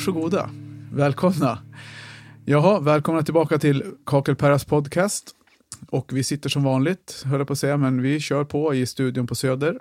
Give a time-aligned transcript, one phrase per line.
[0.00, 0.50] Varsågoda.
[0.92, 1.58] Välkomna.
[2.44, 5.34] Jaha, välkomna tillbaka till Kakelperras podcast.
[5.90, 8.86] Och vi sitter som vanligt, höll jag på att säga, men vi kör på i
[8.86, 9.78] studion på Söder.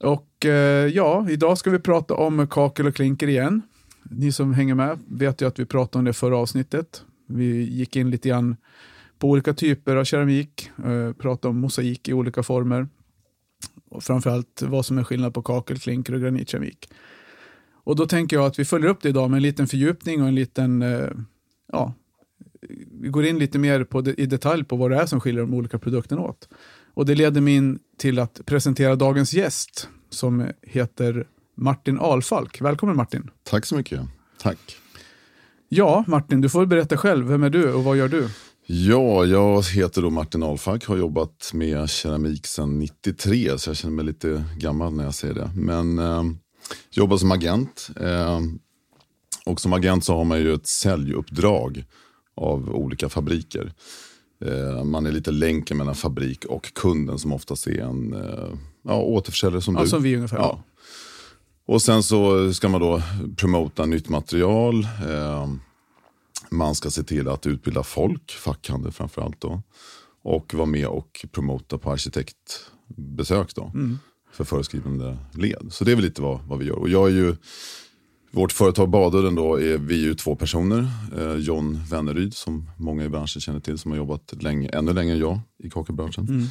[0.00, 3.62] Och eh, ja, idag ska vi prata om kakel och klinker igen.
[4.02, 7.04] Ni som hänger med vet ju att vi pratade om det förra avsnittet.
[7.26, 8.56] Vi gick in lite grann
[9.18, 12.88] på olika typer av keramik, eh, pratade om mosaik i olika former.
[13.88, 16.88] Och framförallt vad som är skillnad på kakel, klinker och granitkeramik.
[17.84, 20.28] Och då tänker jag att vi följer upp det idag med en liten fördjupning och
[20.28, 21.10] en liten, eh,
[21.72, 21.94] ja,
[23.00, 25.42] vi går in lite mer på de, i detalj på vad det är som skiljer
[25.42, 26.48] de olika produkterna åt.
[26.94, 31.26] Och det leder mig in till att presentera dagens gäst som heter
[31.56, 32.60] Martin Alfalk.
[32.60, 33.30] Välkommen Martin.
[33.42, 34.00] Tack så mycket.
[34.38, 34.76] Tack.
[35.68, 37.26] Ja, Martin, du får berätta själv.
[37.26, 38.28] Vem är du och vad gör du?
[38.66, 43.94] Ja, jag heter då Martin Alfalk, har jobbat med keramik sedan 93, så jag känner
[43.94, 45.50] mig lite gammal när jag säger det.
[45.54, 46.22] Men eh,
[46.90, 47.90] jobbar som agent.
[48.00, 48.40] Eh,
[49.46, 51.84] och som agent så har man ju ett säljuppdrag
[52.34, 53.72] av olika fabriker.
[54.44, 58.48] Eh, man är lite länken mellan fabrik och kunden som oftast är en eh,
[58.82, 59.88] ja, återförsäljare som ja, du.
[59.88, 60.36] Som vi ungefär.
[60.36, 60.62] Ja.
[61.66, 63.02] Och sen så ska man då
[63.36, 64.86] promota nytt material.
[66.50, 69.62] Man ska se till att utbilda folk, fackhandel framförallt då.
[70.22, 73.70] Och vara med och promota på arkitektbesök då.
[73.74, 73.98] Mm.
[74.32, 75.66] För föreskrivande led.
[75.70, 76.76] Så det är väl lite vad, vad vi gör.
[76.78, 77.36] Och jag är ju,
[78.30, 80.86] vårt företag Badudden då, är vi ju två personer.
[81.18, 85.12] Eh, John Wenneryd som många i branschen känner till, som har jobbat länge, ännu längre
[85.12, 86.28] än jag i kakelbranschen.
[86.28, 86.46] Mm.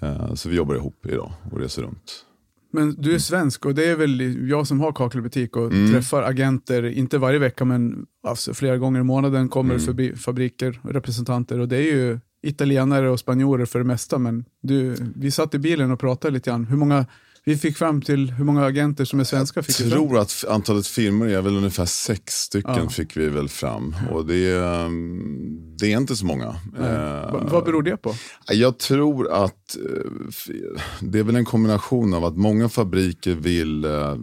[0.00, 2.24] Eh, så vi jobbar ihop idag och reser runt.
[2.72, 5.92] Men du är svensk och det är väl jag som har kakelbutik och Mm.
[5.92, 9.86] träffar agenter, inte varje vecka men alltså flera gånger i månaden kommer Mm.
[9.86, 14.18] förbi fabriker, representanter och det är ju italienare och spanjorer för det mesta.
[14.18, 16.64] Men du, vi satt i bilen och pratade lite grann.
[16.64, 17.06] Hur många,
[17.50, 19.62] vi fick fram till hur många agenter som är svenska.
[19.62, 22.88] Fick Jag tror att antalet firmor är väl ungefär sex stycken Ja.
[22.88, 23.96] fick vi väl fram.
[24.10, 26.56] Och det är, um, det är inte så många.
[26.78, 28.14] Eh, Va- vad beror det på?
[28.52, 30.62] Jag tror att eh,
[31.00, 34.14] det är väl en kombination av att många fabriker vill, eh,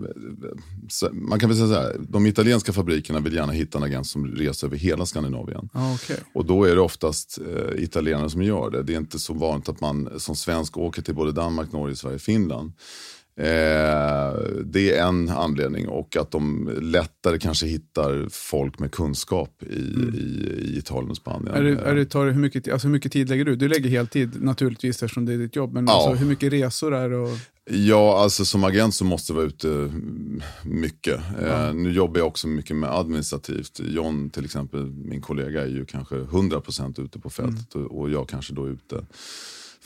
[1.12, 4.26] man kan väl säga så här, de italienska fabrikerna vill gärna hitta en agent som
[4.28, 5.70] reser över hela Skandinavien.
[5.74, 6.18] Ah, okay.
[6.34, 8.84] Och då är det oftast eh, italienare som gör det.
[8.84, 12.20] Det är inte så vanligt att man som svensk åker till både Danmark, Norge, Sverige,
[12.20, 12.72] Finland.
[13.40, 14.34] Eh,
[14.64, 20.62] det är en anledning och att de lättare kanske hittar folk med kunskap i, i,
[20.62, 21.56] i Italien och Spanien.
[21.56, 21.66] Mm.
[21.66, 23.56] Är det, är det, tar det, hur, mycket, alltså hur mycket tid lägger du?
[23.56, 25.74] Du lägger heltid naturligtvis eftersom det är ditt jobb.
[25.74, 25.94] Men Ja.
[25.94, 27.18] alltså, hur mycket resor är det?
[27.18, 27.38] Och,
[27.70, 31.20] Ja, alltså som agent så måste jag vara ute mm, mycket.
[31.42, 33.80] Eh, nu jobbar jag också mycket med administrativt.
[33.80, 38.30] John till exempel, min kollega, är ju kanske 100% ute på fältet och, och jag
[38.30, 39.06] kanske då är ute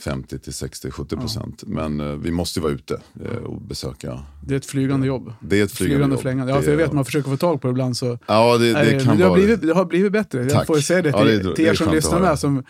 [0.04, 1.64] 50 till 60, 70 procent.
[1.68, 4.20] Men eh, vi måste vara ute eh, och besöka.
[4.46, 5.34] det är ett flygande jobb.
[5.40, 6.22] Det är ett flygande, Flygande jobb.
[6.22, 6.54] flängande.
[6.54, 7.98] Ja, för jag vet att man försöker få tag på det ibland.
[7.98, 10.40] Så Ja, det, det kan det, har blivit, det har blivit bättre.
[10.42, 10.68] Jag Tack.
[10.68, 12.40] får ju säga det till, Ja, det till er som lyssnar med.
[12.40, 12.64] Som,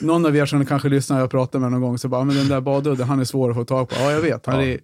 [0.00, 2.36] någon av er som kanske lyssnar jag pratar med någon gång, så bara, "Ja, men
[2.36, 3.94] den där badudden, han är svår att få tag på.
[3.98, 4.46] Ja, jag vet.
[4.46, 4.66] Han Ja.
[4.66, 4.78] är,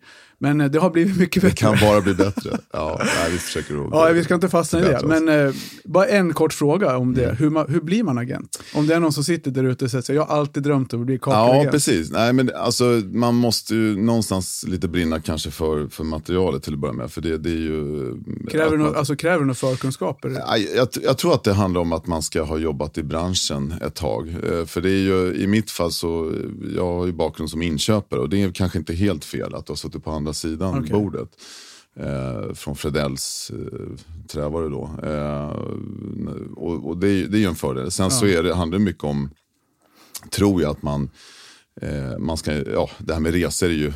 [0.44, 1.56] men eh, det har blivit mycket Det bättre.
[1.66, 2.58] kan bara bli bättre.
[2.72, 3.88] Ja, nej, vi försöker att...
[3.92, 4.96] Ja, vi ska inte fastna i det.
[4.96, 5.04] oss.
[5.04, 7.24] Men eh, bara en kort fråga om det.
[7.24, 7.36] Mm.
[7.36, 8.62] Hur, man, hur blir man agent?
[8.74, 10.92] Om det är någon som sitter där ute och säger så jag har alltid drömt
[10.94, 11.70] om att bli Ja, kakelagent.
[11.72, 12.10] precis.
[12.10, 16.78] Nej, men alltså, man måste ju någonstans lite brinna kanske för, för materialet till att
[16.78, 17.10] börja med.
[17.10, 18.14] För det, det är ju...
[18.50, 20.28] Kräver, att det man- alltså, kräver det några förkunskaper?
[20.46, 23.74] Ja, Jag, jag tror att det handlar om att man ska ha jobbat i branschen
[23.86, 24.28] ett tag.
[24.28, 26.32] Eh, För det är ju, i mitt fall så,
[26.76, 29.70] jag har ju bakgrund som inköpare och det är kanske inte helt fel att du
[29.70, 30.92] har suttit på andra sidan Okej.
[30.92, 31.28] bordet.
[31.96, 33.96] Eh, från Fredells eh,
[34.28, 35.08] trävaror då.
[35.08, 35.48] Eh,
[36.56, 37.90] och och det, är, det är ju en fördel.
[37.90, 39.30] Sen så är det, handlar det mycket om,
[40.30, 41.10] tror jag att man
[42.18, 43.92] man ska, ja, det här med resor är ju,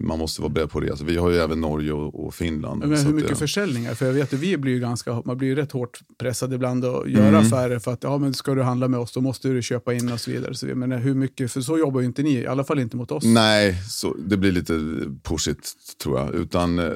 [0.00, 1.04] man måste vara beredd på resor.
[1.04, 2.80] Vi har ju även Norge och, och Finland.
[2.80, 3.94] Men hur att mycket det- försäljningar?
[3.94, 6.84] För jag vet att vi blir ju ganska, man blir ju rätt hårt pressad ibland
[6.84, 7.40] att göra Mm.
[7.40, 10.12] affärer för att ja, men ska du handla med oss då måste du köpa in
[10.12, 10.54] och så vidare.
[10.54, 13.10] Så, men hur mycket, för så jobbar ju inte ni, i alla fall inte mot
[13.12, 13.24] oss.
[13.24, 14.80] Nej, så det blir lite
[15.22, 15.68] pushigt
[16.02, 16.34] tror jag.
[16.34, 16.92] Utan eh,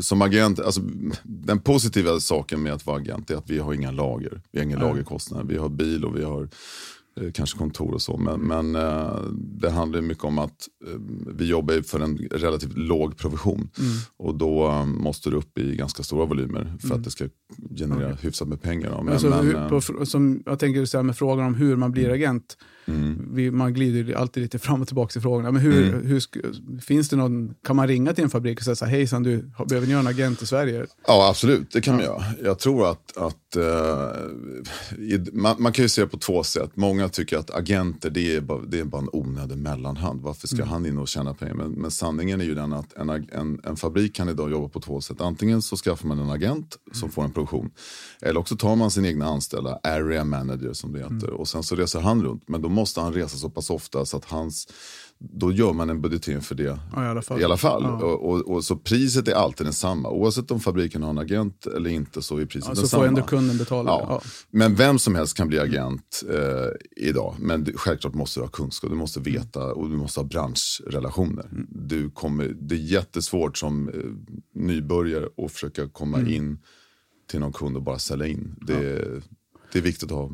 [0.00, 0.80] som agent, alltså,
[1.22, 4.40] den positiva saken med att vara agent är att vi har inga lager.
[4.52, 4.88] Vi har inga Nej.
[4.88, 5.44] lagerkostnader.
[5.44, 6.48] Vi har bil och vi har eh,
[7.34, 8.16] kanske kontor och så.
[8.16, 11.00] Men, men eh, det handlar mycket om att eh,
[11.34, 13.70] vi jobbar för en relativt låg provision.
[13.78, 13.92] Mm.
[14.16, 16.98] Och då eh, måste du upp i ganska stora volymer för Mm.
[16.98, 17.28] att det ska
[17.78, 18.18] generera Okej.
[18.20, 18.90] hyfsat med pengar.
[18.90, 19.02] Då.
[19.02, 21.76] Men alltså, men, hur, eh, på, som, jag tänker så här med frågan om hur
[21.76, 22.56] man blir agent.
[22.86, 23.28] mm.
[23.34, 25.50] Vi, man glider alltid lite fram och tillbaka i frågorna.
[25.50, 26.06] Men hur, Mm.
[26.06, 26.22] hur,
[26.80, 29.50] finns det någon, kan man ringa till en fabrik och säga så här, hejsan du,
[29.68, 30.86] behöver ni göra en agent i Sverige?
[31.06, 31.70] Ja, absolut.
[31.72, 32.22] Det kan man göra.
[32.44, 36.70] Jag tror att, att eh, i, man, man kan ju se det på två sätt.
[36.74, 40.20] Många tycker att agenter det är bara, det är bara en onödig mellanhand.
[40.22, 41.54] Varför ska han in och tjäna pengar?
[41.54, 44.80] Men, men sanningen är ju den att en, en, en fabrik kan idag jobba på
[44.80, 45.20] två sätt.
[45.20, 47.70] Antingen så skaffar man en agent som får en produktion.
[48.22, 51.76] Eller också tar man sin egna anställda, area manager som det heter, och sen så
[51.76, 52.48] reser han runt.
[52.48, 54.66] Men då måste han resa så pass ofta så att hans
[55.18, 57.40] då gör man en budgetering för det Ja, i alla fall.
[57.40, 57.82] i alla fall.
[57.82, 58.04] Ja.
[58.04, 60.10] Och, och, och, så priset är alltid densamma.
[60.10, 63.00] Oavsett om fabriken har en agent eller inte så är priset Ja, så densamma.
[63.02, 63.90] får ändå kunden betala.
[63.90, 64.06] Ja.
[64.08, 64.20] Ja.
[64.50, 67.34] Men vem som helst kan bli agent eh, idag.
[67.38, 71.44] Men du, självklart måste du ha kunskap, du måste veta och du måste ha branschrelationer.
[71.52, 71.66] Mm.
[71.70, 73.94] Du kommer, det är jättesvårt som eh,
[74.54, 76.32] nybörjare att försöka komma Mm.
[76.32, 76.58] in
[77.26, 78.56] till någon kund och bara sälja in.
[78.60, 78.74] Det,
[79.72, 80.30] det är viktigt att ha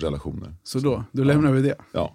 [0.00, 0.54] relationer.
[0.62, 1.74] Så då, då lämnar vi det.
[1.92, 2.14] Ja.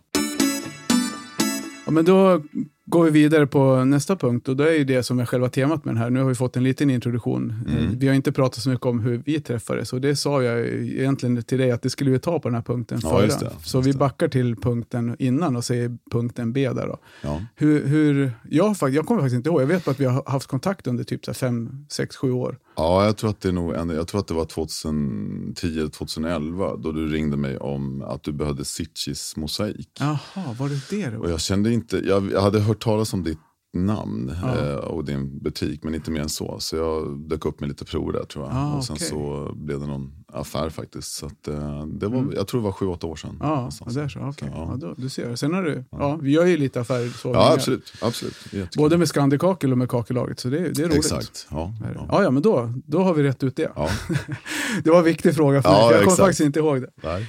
[1.85, 2.41] Ja, men då
[2.85, 5.85] går vi vidare på nästa punkt och det är ju det som är själva temat
[5.85, 6.09] med den här.
[6.09, 7.53] Nu har vi fått en liten introduktion.
[7.67, 7.99] Mm.
[7.99, 11.43] Vi har inte pratat så mycket om hur vi träffades och det sa jag egentligen
[11.43, 13.23] till dig att det skulle vi ta på den här punkten Ja, förra.
[13.23, 13.97] just det, så just vi det.
[13.97, 16.97] backar till punkten innan och säger punkten B där då.
[17.21, 17.41] Ja.
[17.55, 20.47] Hur, hur, jag, jag kommer faktiskt inte ihåg, jag vet bara att vi har haft
[20.47, 22.57] kontakt under typ så här fem, sex, sju år.
[22.75, 26.91] Ja, jag tror att det, är nog en, jag tror att det var 2010-2011 då
[26.91, 29.89] du ringde mig om att du behövde Sitchis mosaik.
[29.99, 30.19] Jaha,
[30.59, 31.29] var det det Och då?
[31.29, 33.39] jag kände inte, jag, jag hade hört talas om ditt
[33.73, 34.59] namn Ja.
[34.69, 36.59] eh, och din butik men inte mer än så.
[36.59, 38.53] Så jag dök upp med lite prover där tror jag.
[38.55, 39.07] Ah, och sen okej.
[39.07, 41.13] så blev det någon affär faktiskt.
[41.13, 42.33] Så att, eh, det var, Mm.
[42.35, 43.37] Jag tror det var sju, åtta år sedan.
[43.39, 43.93] Ja, ja någonstans.
[43.95, 44.19] det är så.
[44.19, 44.67] Okej, Så, ja.
[44.71, 44.77] ja.
[44.87, 45.35] då, du ser.
[45.35, 47.29] Sen har du, ja, vi gör ju lite affärer så.
[47.33, 47.93] Ja, absolut.
[48.01, 48.35] absolut.
[48.77, 50.97] Både med Scandikakel och med Kakellaget, så det, är- det är roligt.
[50.97, 51.47] Exakt.
[51.51, 52.05] Ja, Ja.
[52.11, 52.23] ja.
[52.23, 53.71] ja, men då, då har vi rätt ut det.
[53.75, 53.89] Ja.
[54.83, 56.19] Det var en viktig fråga för Ja, mig, jag kommer exakt.
[56.19, 56.89] faktiskt inte ihåg det.
[57.03, 57.21] Nej.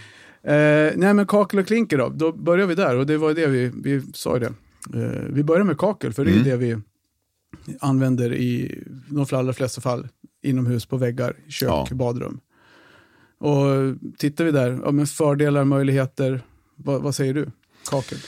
[0.46, 3.46] Eh, nej, men kakel och klinker då, då börjar vi där och det var det
[3.46, 4.52] vi, vi sa ju det.
[4.94, 6.44] Eh, vi börjar med kakel, för det är Mm.
[6.44, 6.76] det vi
[7.80, 10.08] använder i de allra flesta fall
[10.42, 11.86] inomhus på väggar, kök, Ja.
[11.90, 12.40] badrum.
[13.38, 13.64] Och
[14.18, 16.42] tittar vi där, ja, men fördelar, möjligheter,
[16.76, 17.50] vad, vad säger du?
[17.90, 18.18] Kakel?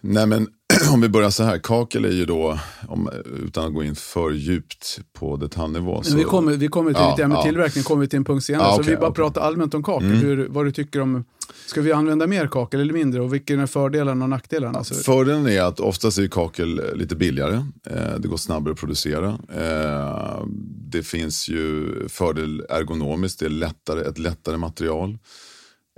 [0.00, 0.48] Nej men
[0.92, 2.58] om vi börjar så här, kakel är ju då,
[2.88, 3.10] om,
[3.46, 6.02] utan att gå in för djupt på detaljnivå.
[6.02, 7.42] Så, vi kommer, vi kommer till Ja, lite, med ja.
[7.42, 9.16] tillverkning kommer vi till en punkt senare, Ja, så okej, vi bara okej.
[9.16, 10.18] pratar allmänt om kakel, Mm.
[10.20, 11.24] hur, vad du tycker om,
[11.66, 14.78] ska vi använda mer kakel eller mindre och vilka är fördelarna och nackdelarna?
[14.78, 17.54] Alltså, Fördelen är att oftast är kakel lite billigare.
[17.86, 19.38] Eh, det går snabbare att producera.
[19.54, 20.44] Eh,
[20.90, 25.18] det finns ju fördel ergonomiskt, det är lättare, ett lättare material.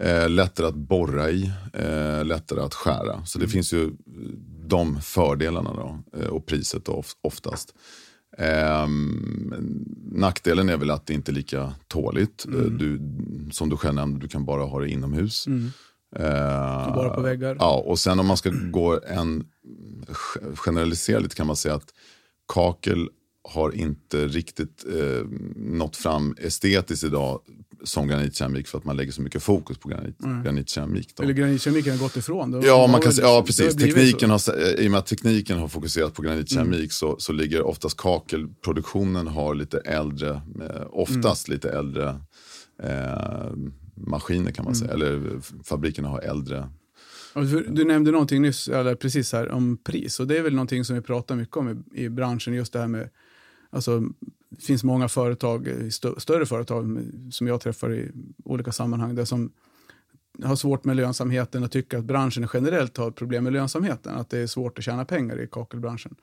[0.02, 1.50] Eh, lättare att borra i,
[2.24, 3.24] lättare att skära.
[3.26, 3.90] Så det finns ju
[4.68, 7.74] de fördelarna då, eh, och priset då, of- oftast.
[8.38, 9.54] Ehm,
[10.12, 12.46] nackdelen är väl att det inte är lika tåligt.
[12.48, 13.00] Eh, Du,
[13.52, 15.46] som du själv nämnde, du kan bara ha det inomhus.
[15.46, 15.70] Mm.
[16.16, 17.56] Eh, bara på väggar.
[17.60, 19.44] Ja, och sen om man ska gå en
[20.54, 21.94] generalisera lite kan man säga att
[22.54, 23.08] kakel
[23.48, 25.26] har inte riktigt eh,
[25.56, 27.40] nått fram estetiskt idag
[27.84, 31.12] som granitkeramik för att man lägger så mycket fokus på granit, granitkeramik.
[31.16, 31.22] Då.
[31.22, 32.50] Eller granitkemiken har gått ifrån.
[32.50, 33.76] Det Ja, man kan, ja det har precis.
[33.76, 34.30] Tekniken.
[34.30, 34.38] Mm.
[34.46, 39.26] har, I och med att tekniken har fokuserat på granitkeramik så, så ligger oftast kakelproduktionen
[39.26, 41.56] har lite äldre, eh, oftast Mm.
[41.56, 42.20] lite äldre
[42.82, 43.52] eh,
[43.94, 44.94] maskiner kan man säga.
[44.94, 45.02] Mm.
[45.02, 46.68] Eller fabrikerna har äldre
[47.68, 50.20] du nämnde någonting nyss, eller precis här, om pris.
[50.20, 52.78] Och det är väl någonting som vi pratar mycket om i, i branschen, just det
[52.78, 53.08] här med,
[53.70, 54.02] alltså,
[54.56, 56.98] det finns många företag, eh, stö, större företag
[57.30, 58.10] som jag träffar i
[58.44, 59.52] olika sammanhang, där som
[60.42, 64.38] har svårt med lönsamheten och tycker att branschen generellt har problem med lönsamheten, att det
[64.38, 66.14] är svårt att tjäna pengar i kakelbranschen.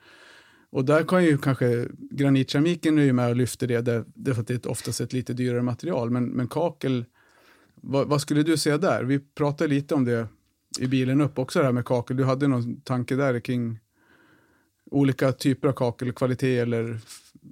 [0.69, 4.47] Och där kan ju kanske granitkeramiken är ju med och lyfter det, där, därför att
[4.47, 7.05] det är oftast ett lite dyrare material, men, men kakel,
[7.75, 9.03] vad, vad skulle du säga där?
[9.03, 10.27] Vi pratade lite om det
[10.79, 12.17] i bilen upp också det här med kakel.
[12.17, 13.79] Du hade någon tanke där kring
[14.91, 16.99] olika typer av kakel, kvalitet eller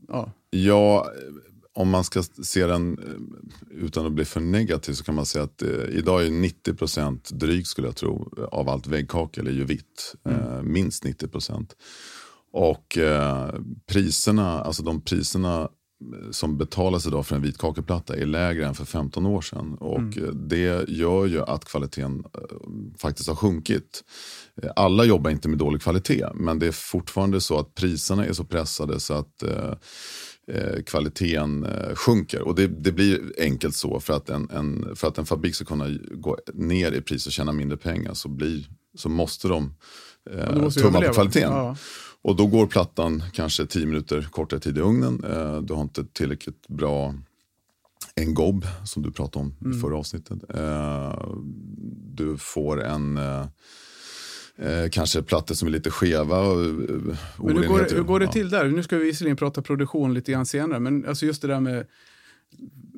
[0.07, 0.31] ja.
[0.49, 1.11] Ja,
[1.73, 5.43] om man ska se den eh, utan att bli för negativ så kan man säga
[5.43, 10.15] att eh, idag är 90% drygt skulle jag tro av allt väggkakel är ju vitt.
[10.29, 11.67] Eh, minst 90%.
[12.53, 13.53] Och eh,
[13.87, 18.75] priserna, alltså de priserna eh, som betalas idag för en vit kakelplatta är lägre än
[18.75, 19.75] för 15 år sedan.
[19.79, 22.57] Och eh, det gör ju att kvaliteten eh,
[22.97, 24.03] faktiskt har sjunkit.
[24.63, 28.33] Eh, Alla jobbar inte med dålig kvalitet, men det är fortfarande så att priserna är
[28.33, 29.73] så pressade så att eh, eh,
[30.85, 32.41] kvaliteten eh, sjunker.
[32.41, 35.65] Och det, det blir enkelt så för att, en, en, för att en fabrik ska
[35.65, 39.73] kunna gå ner i pris och tjäna mindre pengar så, blir, så måste de
[40.31, 41.51] eh, måste tumma på kvaliteten.
[41.51, 41.75] Ja.
[42.21, 45.23] Och då går plattan kanske 10 minuter kortare tid i ugnen.
[45.23, 47.15] Eh, du har inte tillräckligt bra
[48.15, 49.77] en gobb som du pratade om Mm.
[49.77, 50.37] i förra avsnittet.
[50.55, 51.27] Eh,
[52.13, 53.45] du får en eh,
[54.61, 56.39] eh, kanske plattor som är lite skeva.
[56.39, 56.71] och, eh,
[57.37, 58.67] Men hur går, hur går det till där?
[58.67, 61.85] Nu ska vi visserligen prata produktion lite grann senare, men alltså just det där med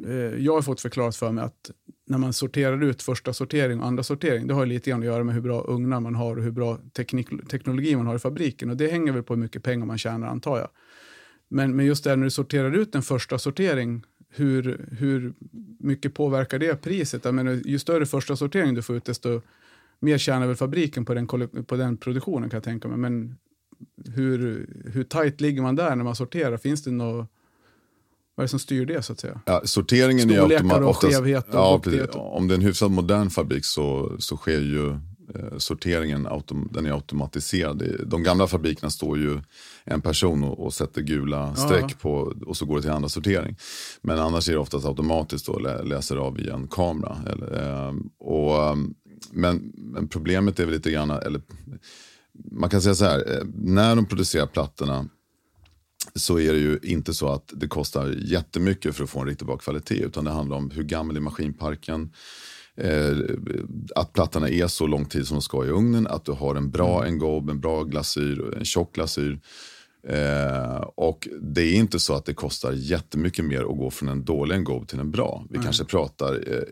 [0.07, 1.71] eh, jag har fått förklarat för mig att
[2.07, 5.23] när man sorterar ut första sortering och andra sortering, det har lite grann att göra
[5.23, 8.69] med hur bra ugnar man har och hur bra teknik, teknologi man har i fabriken.
[8.69, 10.67] Och det hänger väl på hur mycket pengar man tjänar antar jag.
[11.47, 15.33] Men, men just där när du sorterar ut en första sortering, hur, hur
[15.79, 17.25] mycket påverkar det priset?
[17.25, 19.41] Jag menar, ju större första sortering du får ut, desto
[20.01, 21.27] mer tjänar väl fabriken på den,
[21.65, 22.97] på den produktionen kan jag tänka mig.
[22.97, 23.35] Men
[24.15, 26.57] hur, hur tajt ligger man där när man sorterar?
[26.57, 27.27] Finns det något
[28.35, 29.41] vad är det som styr det så att säga?
[29.45, 32.01] Ja, sorteringen Storlekar är och oftast, skevhet och ja, precis.
[32.13, 34.89] Om det är en hyfsat modern fabrik så, så sker ju
[35.35, 37.83] eh, sorteringen autom- den är automatiserad.
[38.05, 39.39] De gamla fabrikerna står ju
[39.83, 43.55] en person och, och sätter gula streck på och så går det till andra sortering.
[44.01, 47.17] Men annars är det oftast automatiskt och lä- läser av i en kamera.
[47.31, 48.93] Eller, ehm, och, ehm,
[49.31, 51.41] men, men problemet är väl lite grann, eller
[52.51, 55.09] man kan säga så här, eh, när de producerar plattorna
[56.15, 59.47] så är det ju inte så att det kostar jättemycket för att få en riktigt
[59.47, 60.03] bra kvalitet.
[60.03, 62.11] Utan det handlar om hur gammal är maskinparken.
[62.75, 63.17] Eh,
[63.95, 66.07] att plattorna är så lång tid som de ska i ugnen.
[66.07, 69.39] Att du har en bra engob, en bra glasyr, en tjock glasyr.
[70.03, 74.25] Eh, och det är inte så att det kostar jättemycket mer att gå från en
[74.25, 75.45] dålig engob till en bra.
[75.49, 76.63] Vi kanske pratar eh,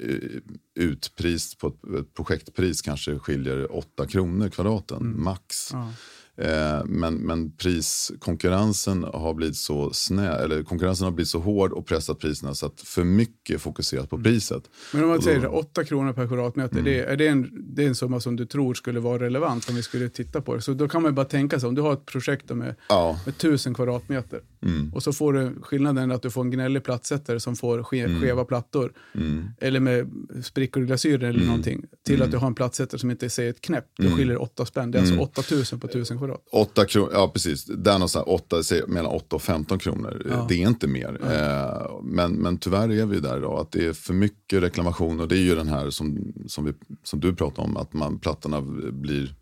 [0.76, 5.70] utpris på ett, ett projektpris kanske skiljer 8 kronor kvadraten max.
[5.74, 5.94] Ja.
[6.42, 11.86] Eh, men, men priskonkurrensen har blivit så snä, eller konkurrensen har blivit så hård och
[11.86, 14.64] pressat priserna så att för mycket fokuserat på priset.
[14.94, 17.88] Men om man då- säger 8 kronor per kvadratmeter, det, är det, en, det är
[17.88, 20.62] en summa som du tror skulle vara relevant om vi skulle titta på det.
[20.62, 23.36] Så då kan man bara tänka sig, om du har ett projekt med, Ja, med
[23.36, 27.56] 1000 kvadratmeter mm, och så får du skillnaden att du får en gnällig plattsättare som
[27.56, 28.22] får ske, Mm.
[28.22, 30.10] skeva plattor mm, eller med
[30.44, 31.48] sprickor i glasyren eller Mm.
[31.48, 32.26] någonting till Mm.
[32.26, 33.86] att du har en plattsättare som inte säger ett knäpp.
[33.98, 34.18] Det Mm.
[34.18, 34.92] skiljer 8 spänn.
[34.92, 35.20] Det är Mm.
[35.20, 36.70] alltså 8000 på 1000 kvadrat.
[36.72, 37.66] 8 kronor, ja precis.
[37.66, 40.26] Där någonstans, 8, säg, mellan 8 och 15 kronor.
[40.30, 40.46] Ja.
[40.50, 41.20] Det är inte mer.
[41.32, 43.60] Eh, men, men tyvärr är vi där idag.
[43.60, 45.20] Att det är för mycket reklamation.
[45.20, 47.78] Och det är ju den här som, som, vi, som du pratar om.
[47.78, 49.36] Att man, plattorna blir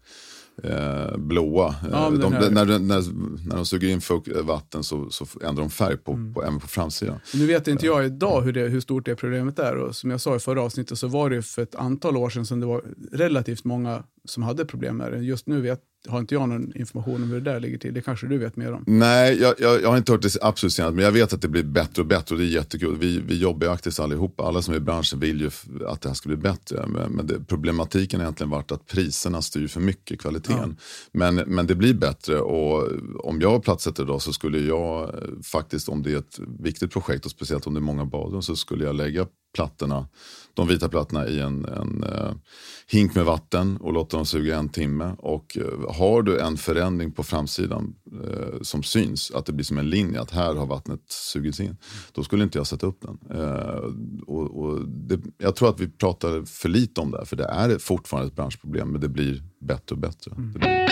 [0.63, 1.75] eh, blåa.
[1.91, 2.79] Ja, Eh, men de, när, när,
[3.47, 6.33] när de suger in fukt, vatten så, så ändrar de färg på, Mm.
[6.33, 7.19] på, även på framsidan.
[7.33, 10.21] Nu vet inte jag idag hur, det, hur stort det problemet är och som jag
[10.21, 12.83] sa i förra avsnittet så var det för ett antal år sedan som det var
[13.11, 15.17] relativt många som hade problem med det.
[15.17, 17.93] Just nu vet, har inte jag någon information om hur det där ligger till.
[17.93, 18.83] Det kanske du vet mer om.
[18.87, 21.47] Nej, jag, jag, jag har inte hört det absolut senast, men jag vet att det
[21.47, 22.97] blir bättre och bättre och det är jättekul.
[22.97, 25.49] Vi, vi jobbar ju aktivt allihopa, alla som är i branschen vill ju
[25.87, 26.87] att det här ska bli bättre.
[26.87, 30.77] Men, men det, problematiken har egentligen varit att priserna styr för mycket kvaliteten.
[31.11, 35.09] Men, men det blir bättre och om jag platssätter idag så skulle jag eh,
[35.43, 38.55] faktiskt, om det är ett viktigt projekt och speciellt om det är många badrum, så
[38.55, 40.07] skulle jag lägga plattorna,
[40.53, 42.31] de vita plattorna i en, en eh,
[42.91, 45.15] hink med vatten och låta dem suga en timme.
[45.17, 49.77] Och eh, har du en förändring på framsidan eh, som syns, att det blir som
[49.77, 51.77] en linje, att här har vattnet sugits in,
[52.13, 53.17] då skulle inte jag sätta upp den.
[53.39, 53.91] Eh,
[54.27, 57.45] och, och det, jag tror att vi pratar för lite om det här, för det
[57.45, 60.31] är fortfarande ett branschproblem, men det blir bättre och bättre.
[60.35, 60.87] Blir-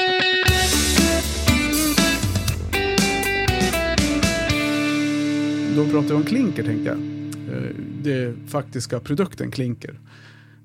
[5.76, 7.15] Då pratar vi om klinker tänkte jag.
[7.56, 10.00] Eh, Det faktiska produkten klinker.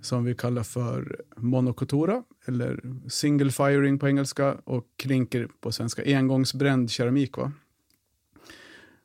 [0.03, 6.03] Som vi kallar för monokotora eller single firing på engelska och klinker på svenska.
[6.17, 7.53] Engångsbränd keramik va?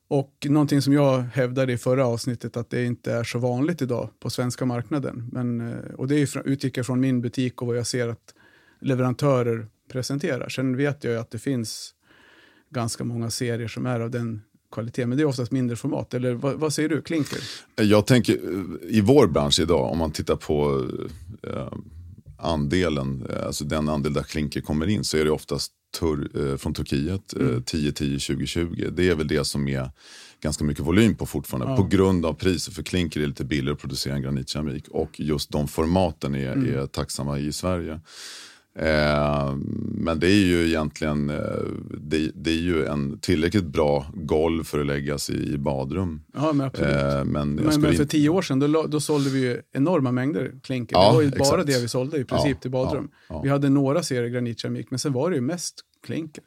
[0.08, 4.10] Och någonting som jag hävdade i förra avsnittet att det inte är så vanligt idag
[4.20, 5.28] på svenska marknaden.
[5.32, 8.34] Men, eh, och det utgick jag från min butik och vad jag ser att
[8.80, 10.48] leverantörer presenterar.
[10.48, 11.94] Sen vet jag ju att det finns
[12.70, 14.42] ganska många serier som är av den
[14.72, 15.08] kvaliteten.
[15.08, 16.14] Men det är oftast mindre format.
[16.14, 17.38] Eller vad, vad säger du, klinker?
[17.76, 20.86] Jag tänker eh, i vår bransch idag, om man tittar på
[21.42, 21.68] eh,
[22.38, 26.56] andelen, eh, alltså den andel där klinker kommer in, så är det oftast tur, eh,
[26.56, 27.62] från Turkiet, eh, Mm.
[27.62, 28.90] 10-10-20-20.
[28.90, 29.90] Det är väl det som är
[30.42, 31.76] ganska mycket volym på fortfarande, Ja.
[31.76, 32.74] på grund av priset.
[32.74, 34.88] För klinker är lite billigare att producera än granitkeramik.
[34.88, 36.78] Och just de formaten är, Mm.
[36.78, 38.00] är tacksamma i Sverige.
[38.78, 39.56] Eh,
[39.94, 41.36] men det är ju egentligen eh,
[42.00, 46.20] det, det är ju en tillräckligt bra golv för att läggas i, i badrum.
[46.34, 46.92] Ja, men absolut.
[46.92, 50.52] Eh, men men, men för tio år sedan då, då sålde vi ju enorma mängder
[50.62, 50.96] klinker.
[50.96, 51.66] Ja, det var ju bara exakt.
[51.66, 53.08] det vi sålde i princip Ja, till badrum.
[53.28, 53.40] ja.
[53.42, 55.74] Vi hade några serier granitkeramik, men sen var det ju mest
[56.06, 56.44] klinker.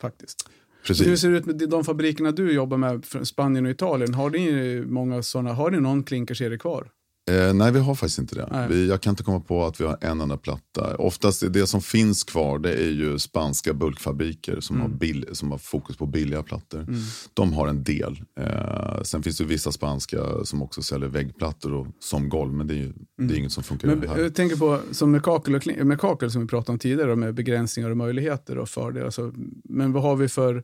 [0.00, 0.50] Faktiskt.
[0.86, 1.06] Precis.
[1.06, 4.14] Hur ser det ut med de fabrikerna du jobbar med, Spanien och Italien?
[4.14, 6.88] Har ni, många såna, har ni någon klinkerserie kvar?
[7.30, 8.66] Eh, nej, vi har faktiskt inte det.
[8.70, 10.96] Vi, jag kan inte komma på att vi har en enda platta.
[10.96, 14.90] Oftast det som finns kvar det är ju spanska bulkfabriker som, Mm.
[14.90, 16.86] har, bill, som har fokus på billiga plattor.
[17.34, 18.22] De har en del.
[18.40, 22.74] Eh, sen finns det vissa spanska som också säljer väggplattor och, som golv, men det
[22.74, 23.98] är, ju, det är inget som funkar Mm.
[24.00, 24.18] Men här.
[24.18, 27.90] jag tänker på som Mekakel, och, klin- Mekakel som vi pratade om tidigare med begränsningar
[27.90, 29.06] och möjligheter och fördelar.
[29.06, 29.32] Alltså,
[29.64, 30.62] men vad har vi för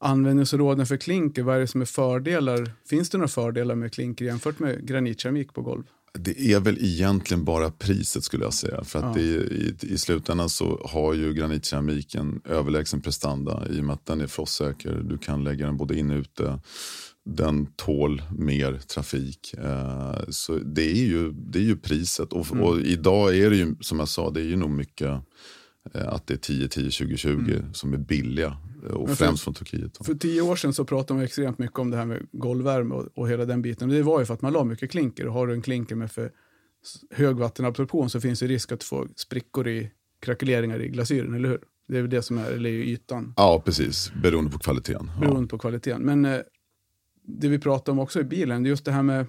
[0.00, 1.42] användningsområden för klinker?
[1.42, 2.70] Vad är det som är fördelar?
[2.88, 5.82] Finns det några fördelar med klinker jämfört med granitkeramik på golv?
[6.18, 8.84] Det är väl egentligen bara priset skulle jag säga.
[8.84, 9.22] För att Ja.
[9.22, 14.20] det, i, i slutändan så har ju granitkeramiken överlägsen prestanda i och med att den
[14.20, 15.02] är frostsäker.
[15.08, 16.60] Du kan lägga den både in och ute.
[17.28, 19.54] Den tål mer trafik.
[19.58, 22.32] Eh, så det är, ju, det är ju priset.
[22.32, 22.64] Och, Mm.
[22.64, 25.08] och idag är det ju, som jag sa, det är ju nog mycket
[25.94, 28.56] eh, att det är 10, 10, 20, 20 som är billiga.
[28.86, 29.94] Eh, Och för- främst från Turkiet.
[29.98, 30.04] Då.
[30.04, 33.08] För tio år sedan så pratade man extremt mycket om det här med golvvärme och,
[33.14, 33.88] och hela den biten.
[33.88, 35.26] Det var ju för att man la mycket klinker.
[35.26, 36.32] Och har du en klinker med för
[37.10, 39.90] hög vattenabsorption så finns det risk att får sprickor i
[40.20, 41.60] krackeleringar i glasyren, eller hur?
[41.88, 44.12] Det är väl det som är, eller i ytan, Ja, precis.
[44.22, 45.10] Beroende på kvaliteten.
[45.14, 45.20] Ja.
[45.20, 46.02] beroende på kvaliteten.
[46.02, 46.38] Men eh,
[47.22, 49.26] det vi pratade om också i bilen, det är just det här med,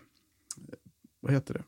[1.20, 1.64] vad heter det?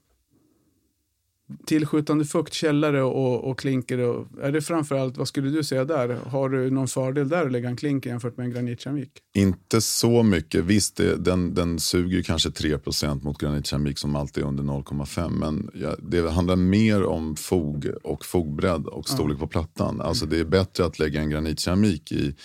[1.65, 3.99] Tillskjutande fukt, källare och, och klinker.
[3.99, 6.19] Och, är det framförallt, vad skulle du säga där?
[6.25, 9.11] Har du någon fördel där att lägga en klinker jämfört med en granitkeramik?
[9.35, 10.65] Inte så mycket.
[10.65, 15.29] Visst, det, den, den suger kanske 3% mot granitkeramik som alltid är under 0,5.
[15.29, 20.01] Men ja, det handlar mer om fog och fogbredd och storlek på plattan.
[20.01, 22.35] Alltså det är bättre att lägga en granitkeramik i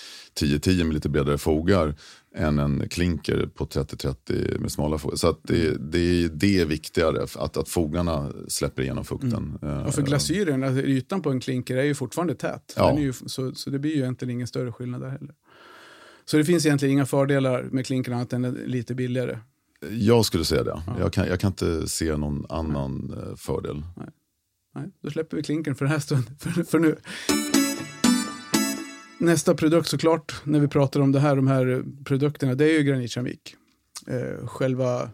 [0.41, 1.95] 10-10 med lite bredare fogar
[2.35, 5.17] än en klinker på 30-30 med smala fogar.
[5.17, 9.59] Så att det, det, det är viktigare, att, att fogarna släpper igenom fukten.
[9.63, 12.75] Ja, för Eh, glasyren, alltså ytan på en klinker är ju fortfarande tät.
[12.77, 12.99] Ja.
[12.99, 15.35] Ju, så, så det blir ju egentligen ingen större skillnad där heller.
[16.25, 19.39] Så det finns egentligen inga fördelar med klinkern annat än lite billigare.
[19.91, 20.83] Jag skulle säga det.
[20.99, 23.83] Jag, kan, jag kan inte se någon annan eh, fördel.
[24.75, 26.97] Nej, då släpper vi klinkern för den här stunden, för, för nu.
[29.19, 32.83] Nästa produkt såklart, när vi pratar om det här, de här produkterna, det är ju
[32.83, 33.57] granitkeramik.
[34.07, 35.11] Eh, själva,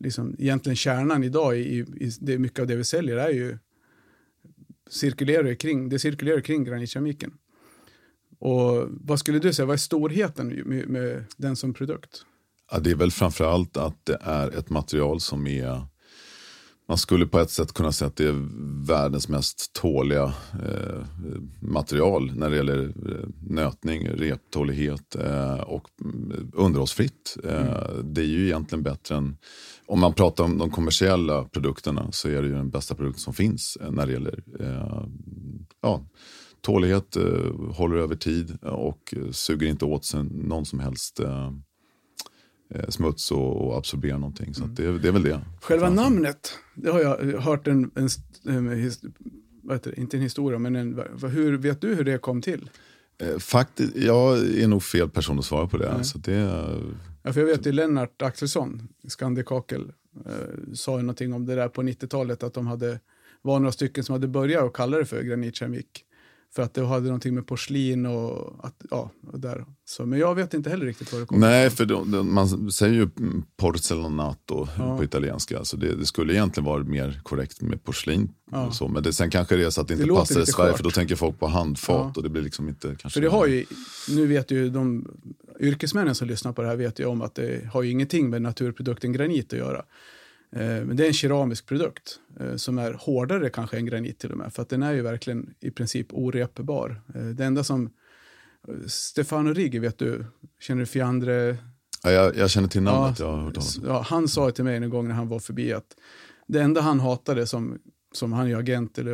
[0.00, 3.58] liksom, egentligen kärnan idag i, i det, mycket av det vi säljer är ju
[4.90, 7.32] cirkulerar kring, det cirkulerar kring granitkemiken.
[8.38, 12.24] Och vad skulle du säga, vad är storheten med, med den som produkt?
[12.72, 15.86] Ja, det är väl framförallt att det är ett material som är
[16.90, 18.48] man skulle på ett sätt kunna säga att det är
[18.86, 21.06] världens mest tåliga eh,
[21.60, 27.36] material när det gäller eh, nötning, reptålighet eh, och mm, underhållsfritt.
[27.44, 29.36] Eh, Det är ju egentligen bättre än,
[29.86, 33.34] om man pratar om de kommersiella produkterna så är det ju den bästa produkten som
[33.34, 35.04] finns eh, när det gäller eh,
[35.82, 36.04] ja,
[36.60, 37.16] tålighet,
[37.72, 41.20] håller över tid och suger inte åt sig någon som helst
[42.88, 44.54] smuts och, och absorberar någonting.
[44.54, 45.40] Så att det, det är väl det.
[45.60, 48.08] Själva Framför- namnet, det har jag hört en, en,
[48.46, 48.64] en
[49.82, 52.70] det, inte en historia, men en, hur, vet du hur det kom till?
[53.18, 55.94] Eh, Faktiskt, jag är nog fel person att svara på det.
[55.94, 56.04] Nej.
[56.04, 56.66] Så det
[57.22, 59.92] Ja, för jag vet ju Lennart Axelsson, Skandikakel,
[60.26, 60.32] eh,
[60.74, 63.00] sa ju någonting om det där på 90-talet, att de hade,
[63.42, 66.04] var några stycken som hade börjat att kalla det för granitkeramik.
[66.54, 69.64] För att det hade någonting med porslin och att, ja, och där.
[69.84, 72.70] Så, men jag vet inte heller riktigt vad det kommer Nej, för de, de, man
[72.72, 73.08] säger ju
[73.56, 74.96] porcelanato Ja.
[74.96, 75.64] på italienska.
[75.64, 78.32] Så det, det skulle egentligen vara mer korrekt med porslin.
[78.50, 78.66] Ja.
[78.66, 78.88] Och så.
[78.88, 80.68] Men det, sen kanske det är så att det Det inte låter passar i Sverige.
[80.68, 80.76] skört.
[80.76, 82.12] För då tänker folk på handfat Ja.
[82.16, 83.10] och det blir liksom inte kanske...
[83.10, 83.64] För det har ju,
[84.08, 85.08] nu vet ju de
[85.60, 88.42] yrkesmännen som lyssnar på det här vet ju om att det har ju ingenting med
[88.42, 89.82] naturprodukten granit att göra.
[90.52, 94.32] Eh, men det är en keramisk produkt eh, som är hårdare kanske än granit till
[94.32, 94.52] och med.
[94.54, 97.02] För att den är ju verkligen i princip orepbar.
[97.14, 97.90] Eh, det enda som
[98.86, 100.24] Stefano Righi vet du,
[100.60, 101.56] känner du Fiandre?
[102.02, 103.84] Ja, jag, jag känner till namnet, Ja, jag har hört talas om.
[103.86, 105.96] Ja, han sa till mig en gång när han var förbi att
[106.46, 107.78] det enda han hatade som,
[108.12, 109.10] som han är agent, eller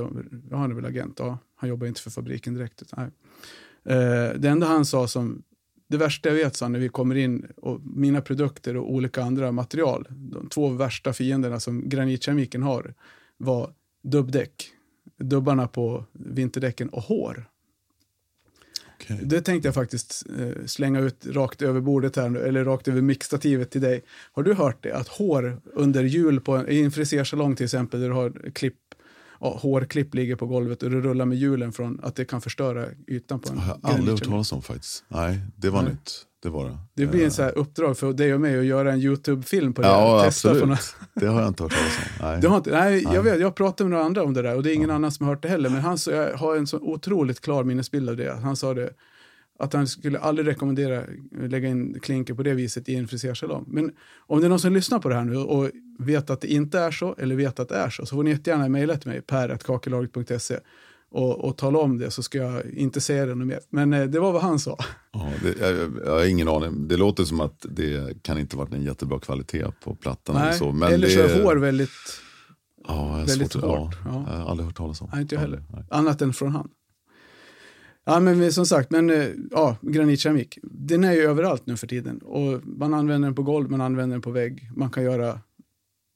[0.51, 2.83] ja, han är väl agent, ja, han jobbar inte för fabriken direkt.
[2.83, 3.11] utan- Nej.
[4.38, 5.42] Det enda han sa som,
[5.88, 9.53] det värsta jag vet sa när vi kommer in och mina produkter och olika andra
[9.53, 12.94] material, de två värsta fienderna som granitkeramiken har
[13.37, 13.72] var
[14.03, 14.70] dubbdäck,
[15.18, 17.49] dubbarna på vinterdäcken och hår.
[19.01, 19.20] Okej.
[19.22, 23.03] Det tänkte jag faktiskt eh, slänga ut rakt över bordet här nu, eller rakt över
[23.03, 24.05] mixstativet till dig.
[24.33, 24.92] Har du hört det?
[24.92, 28.77] Att hår under hjul på en, i en frisersalong till exempel, där du har klipp,
[29.40, 32.87] ja, hårklipp ligger på golvet och du rullar med hjulen från att det kan förstöra
[33.09, 35.05] ytan på en Det har jag aldrig hört talas om faktiskt.
[35.09, 35.90] Nej, det var Nej.
[35.92, 36.12] nytt.
[36.42, 36.79] Det var det.
[36.94, 39.72] Det blir Eh, en så här uppdrag för dig och mig att göra en YouTube-film
[39.75, 39.88] på det.
[39.88, 40.68] Ja, Testa absolut.
[40.68, 40.79] några-
[41.14, 42.27] Det har jag inte hört talas om.
[42.27, 42.40] Nej.
[42.40, 43.14] Du har inte, nej, Nej.
[43.14, 45.11] jag vet, jag pratade med några andra om det där och det är ingen annan
[45.12, 45.70] som har hört det heller.
[45.70, 48.38] Men han så, jag har en så otroligt klar minnesbild av det.
[48.42, 48.90] Han sa det,
[49.58, 53.64] att han skulle aldrig rekommendera att lägga in klinker på det viset i en frisersalong.
[53.68, 56.52] Men om det är någon som lyssnar på det här nu och vet att det
[56.52, 59.10] inte är så eller vet att det är så, så får ni jättegärna mejla till
[59.10, 60.58] mig, per.kakelagret.se
[61.10, 63.60] och, och tala om det så ska jag inte säga det något mer.
[63.70, 64.78] Men eh, det var vad han sa.
[65.12, 66.88] Ja, det, jag, jag har ingen aning.
[66.88, 70.36] Det låter som att det kan inte varit en jättebra kvalitet på plattan.
[70.36, 70.72] eller Nej, så.
[70.72, 71.90] Men eller så är hår väldigt,
[72.88, 73.96] ja, väldigt svårt, hårt.
[74.04, 74.32] Ja, Ja.
[74.32, 75.08] Jag har aldrig hört talas om.
[75.12, 75.62] Nej, inte jag heller.
[75.72, 75.84] Nej.
[75.90, 76.68] Annat än från han.
[78.06, 80.58] Ja, men som sagt, men eh, ja, granitkeramik.
[80.62, 82.18] Den är ju överallt nu för tiden.
[82.18, 84.70] Och man använder den på golv, man använder den på vägg.
[84.76, 85.40] Man kan göra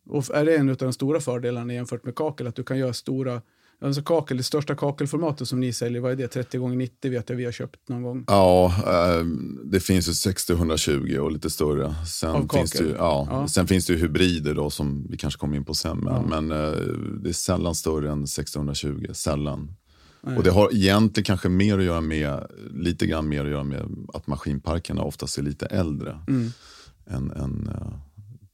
[0.09, 2.92] Och är det en av de stora fördelarna jämfört med kakel, att du kan göra
[2.92, 3.42] stora
[3.83, 6.29] Alltså kakel, det största kakelformatet som ni säljer, vad är det?
[6.29, 8.24] 30 x 90 vet jag vi har köpt någon gång.
[8.26, 9.24] Ja, eh,
[9.64, 11.94] det finns ju 60 120 och lite större.
[12.07, 13.48] Sen, finns det, ju, ja, ja.
[13.48, 15.98] sen finns det ju hybrider då som vi kanske kommer in på sen.
[15.98, 16.40] Men, ja.
[16.40, 16.79] men eh,
[17.22, 19.74] det är sällan större än 60 120, sällan.
[20.23, 20.37] Nej.
[20.37, 24.07] Och det har egentligen kanske mer att göra med, lite grann mer att göra med
[24.15, 26.19] att maskinparkerna oftast är lite äldre.
[26.29, 26.51] Mm.
[27.07, 27.95] än, än uh,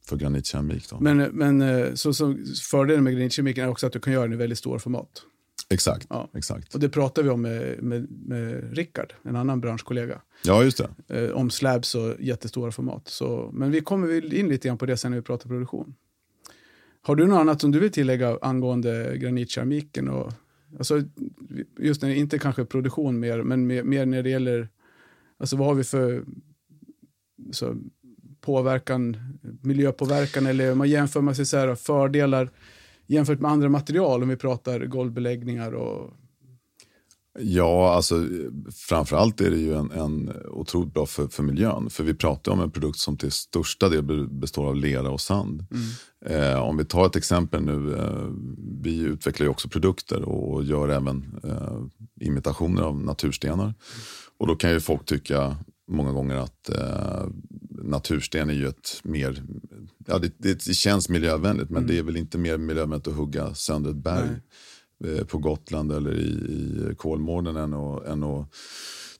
[0.08, 0.90] för granitkeramik.
[0.90, 1.00] Då.
[1.00, 2.36] Men, men eh, så, så
[2.70, 5.22] fördelen med granitkemiken är också att du kan göra den i väldigt stor format.
[5.68, 6.06] Exakt.
[6.10, 6.30] Ja.
[6.34, 6.74] exakt.
[6.74, 10.20] Och det pratade vi om med, med, med Rickard, en annan branschkollega.
[10.44, 11.24] Ja, just det.
[11.24, 13.08] Eh, om slabs och jättestora format.
[13.08, 15.94] Så, men vi kommer in lite grann på det sen när vi pratar produktion.
[17.02, 20.08] Har du något annat som du vill tillägga angående granitkeramiken?
[20.08, 20.32] Och,
[20.78, 21.02] alltså,
[21.78, 24.68] just när, inte kanske produktion mer, men mer, mer när det gäller,
[25.38, 26.24] alltså vad har vi för
[27.52, 27.76] så,
[28.40, 29.16] påverkan,
[29.62, 32.50] miljöpåverkan eller om man jämför med sig så här, fördelar
[33.06, 36.12] jämfört med andra material om vi pratar golvbeläggningar och
[37.38, 38.28] Ja, alltså
[38.74, 41.90] framförallt är det ju en, en otroligt bra för, för miljön.
[41.90, 45.66] För vi pratar om en produkt som till största del består av lera och sand.
[45.70, 46.52] Mm.
[46.52, 47.96] Eh, om vi tar ett exempel nu.
[47.96, 48.28] Eh,
[48.82, 53.64] vi utvecklar ju också produkter och gör även eh, imitationer av naturstenar.
[53.64, 53.74] Mm.
[54.38, 55.56] Och då kan ju folk tycka
[55.88, 57.26] många gånger att eh,
[57.82, 59.42] natursten är ju ett mer,
[60.06, 61.88] ja det, det, känns miljövänligt men mm.
[61.88, 64.36] det är väl inte mer miljövänligt att hugga sönder ett berg eh,
[65.28, 66.28] på Gotland eller i,
[66.90, 68.48] i Kolmården än att, än att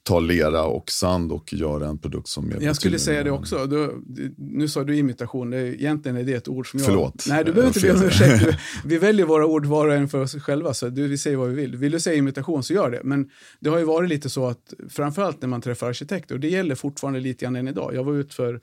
[0.07, 3.67] ta lera och sand och göra en produkt som är Jag skulle säga det också.
[3.67, 4.03] Du,
[4.37, 6.87] nu sa du imitation, det, egentligen är det ett ord som jag...
[6.87, 7.25] Förlåt.
[7.29, 8.59] Nej, du behöver inte be om ursäkt.
[8.85, 11.49] Vi väljer våra ord var och en för oss själva, så du, vi säger vad
[11.49, 11.77] vi vill.
[11.77, 13.01] Vill du säga imitation så gör det.
[13.05, 16.49] Men det har ju varit lite så att, framförallt när man träffar arkitekter, och det
[16.49, 17.95] gäller fortfarande lite grann än idag.
[17.95, 18.61] Jag var ute för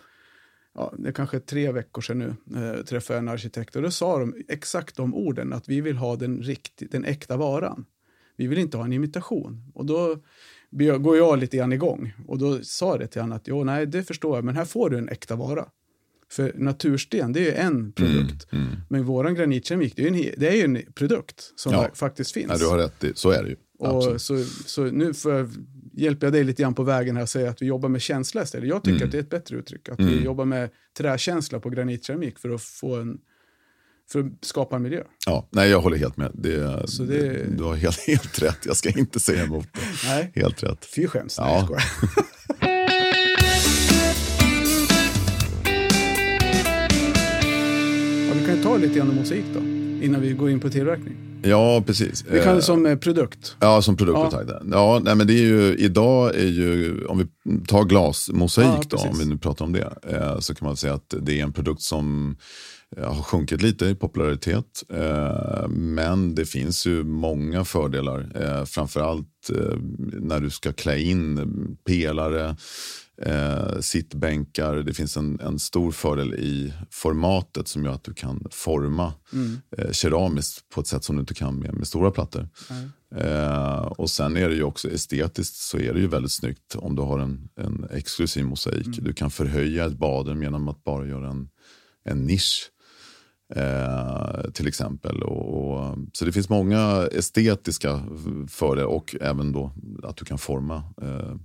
[0.75, 3.91] ja, det är kanske tre veckor sedan nu, eh, träffade jag en arkitekt och då
[3.91, 7.85] sa de exakt de orden, att vi vill ha den, riktigt, den äkta varan.
[8.35, 9.71] Vi vill inte ha en imitation.
[9.73, 10.17] Och då
[10.99, 12.13] går jag lite grann igång.
[12.27, 14.89] Och då sa det till honom att jo, nej, det förstår jag, men här får
[14.89, 15.65] du en äkta vara.
[16.31, 18.47] För natursten, det är en produkt.
[18.51, 18.79] Mm, mm.
[18.89, 21.89] Men vår granitkeramik, det är, en, det är ju en produkt som ja.
[21.93, 22.51] faktiskt finns.
[22.51, 23.55] Ja, du har rätt, så är det ju.
[23.79, 25.49] Och så, så nu för,
[25.93, 28.43] hjälper jag dig lite grann på vägen här och säger att vi jobbar med känsla
[28.43, 28.69] istället.
[28.69, 29.05] Jag tycker mm.
[29.05, 29.89] att det är ett bättre uttryck.
[29.89, 30.23] Att vi mm.
[30.23, 33.17] jobbar med träkänsla på granitkeramik för att få en
[34.11, 35.03] för att skapa en miljö.
[35.25, 36.31] Ja, nej, jag håller helt med.
[36.33, 37.05] Det, det...
[37.05, 38.65] Det, du har helt, helt rätt.
[38.65, 39.79] Jag ska inte säga emot det.
[40.07, 40.31] Nej.
[40.35, 40.85] Helt rätt.
[40.85, 41.37] Fy skäms.
[41.37, 41.69] Ja.
[41.71, 41.79] Nej,
[48.29, 51.13] ja, vi kan ta lite grann om mosaik då, innan vi går in på tillverkning.
[51.43, 52.25] Ja, precis.
[52.29, 53.55] Vi kan det som eh, produkt.
[53.59, 54.33] Ja, som produkt.
[54.33, 54.61] Ja.
[54.71, 57.25] Ja, nej, men det är ju, idag är ju, om vi
[57.67, 60.93] tar glasmosaik ja, då, om vi nu pratar om det, eh, så kan man säga
[60.93, 62.35] att det är en produkt som
[63.01, 64.83] har sjunkit lite i popularitet.
[64.93, 68.31] Eh, men det finns ju många fördelar.
[68.35, 72.55] Eh, framförallt eh, när du ska klä in pelare,
[73.79, 74.75] sittbänkar.
[74.75, 79.59] Det finns en, en stor fördel i formatet som gör att du kan forma mm.
[79.91, 82.49] keramiskt på ett sätt som du inte kan med, med stora plattor.
[82.69, 82.91] Mm.
[83.15, 86.95] Eh, och sen är det ju också estetiskt så är det ju väldigt snyggt om
[86.95, 88.87] du har en, en exklusiv mosaik.
[88.87, 89.03] Mm.
[89.03, 91.49] Du kan förhöja ett badrum genom att bara göra en,
[92.05, 92.69] en nisch.
[93.55, 95.23] Eh, till exempel.
[95.23, 98.01] Och, och, så det finns många estetiska
[98.49, 99.71] fördelar och även då
[100.03, 101.35] att du kan forma eh,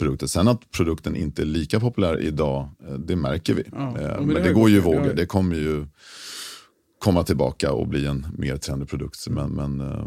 [0.00, 0.26] produkter.
[0.26, 3.64] Sen att produkten inte är lika populär idag, eh, det märker vi.
[3.72, 5.12] Ja, eh, men det, det går ju vågor.
[5.14, 5.86] Det kommer ju
[6.98, 9.28] komma tillbaka och bli en mer trendig produkt.
[9.28, 10.06] Men, men eh,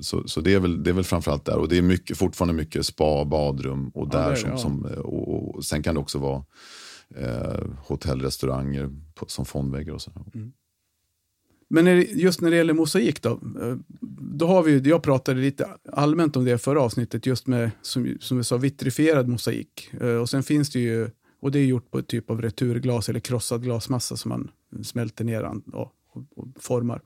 [0.00, 1.58] så, så det, är väl, det är väl framförallt där.
[1.58, 4.58] Och det är mycket, fortfarande mycket spa, badrum och där ja, som, ja.
[4.58, 6.44] som och, och, sen kan det också vara
[7.16, 8.90] eh, hotellrestauranger
[9.26, 10.10] som fondväggar och så.
[10.34, 10.52] Mm.
[11.74, 13.76] Men just när det gäller mosaik då, eh,
[14.20, 18.36] då har vi, jag pratade lite allmänt om det förra avsnittet, just med som, som
[18.36, 19.90] vi sa vitrifierad mosaik.
[20.00, 21.10] Eh, och sen finns det ju,
[21.40, 24.50] och det är gjort på ett typ av returglas eller krossad glasmassa som man
[24.84, 27.00] smälter ner och, och, och formar.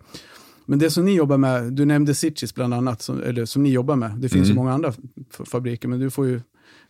[0.66, 3.70] Men det som ni jobbar med, du nämnde Sitchis bland annat, som, eller som ni
[3.70, 4.10] jobbar med.
[4.10, 4.48] Det finns mm.
[4.48, 4.92] ju många andra
[5.30, 6.40] fabriker, men du får ju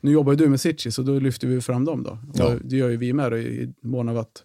[0.00, 2.02] nu jobbar du med Sitchi, så då lyfter vi fram dem.
[2.02, 2.18] Då.
[2.34, 2.54] Ja.
[2.64, 4.44] det gör ju vi med då, i mån av att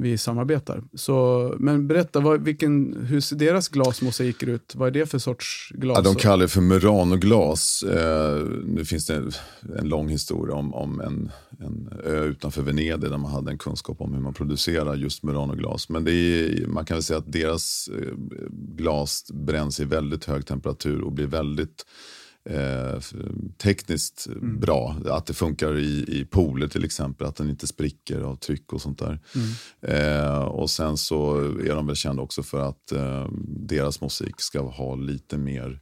[0.00, 0.82] vi samarbetar.
[0.94, 4.74] Så, men berätta, vad, vilken, hur ser deras glasmosaiker ut?
[4.74, 5.98] Vad är det för sorts glas?
[5.98, 7.82] Ja, de kallar det för Murano-glas.
[7.82, 9.32] Eh, nu finns det en,
[9.78, 14.00] en lång historia om, om en, en ö utanför Venedig där man hade en kunskap
[14.00, 15.88] om hur man producerar just Murano-glas.
[15.88, 18.14] Men det är, man kan väl säga att deras eh,
[18.76, 21.84] glas bränns i väldigt hög temperatur och blir väldigt
[22.44, 23.00] eh,
[23.62, 24.60] tekniskt Mm.
[24.60, 24.96] bra.
[25.06, 28.82] Att det funkar i, i pooler till exempel, att den inte spricker av tryck och
[28.82, 29.18] sånt där.
[29.82, 34.60] Eh, och sen så är de väl kända också för att eh, deras musik ska
[34.60, 35.80] ha lite mer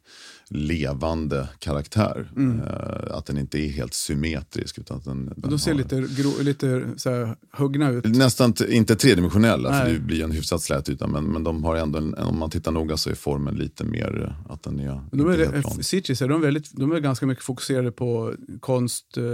[0.50, 2.30] levande karaktär.
[2.37, 4.78] Eh, att den inte är helt symmetrisk.
[4.78, 5.50] Utan att den, den Mm.
[5.50, 8.04] De ser har- lite, gro, lite så här, huggna ut.
[8.04, 11.06] Nästan inte tredimensionella, för det blir en hyfsat slät yta.
[11.06, 14.24] Men, men de har ändå, en, om man tittar noga så är formen lite mer
[14.46, 15.82] eh, att den är, De är.
[15.82, 19.24] Sitges, är de, väldigt, de är ganska mycket fokuserade på konst, eh,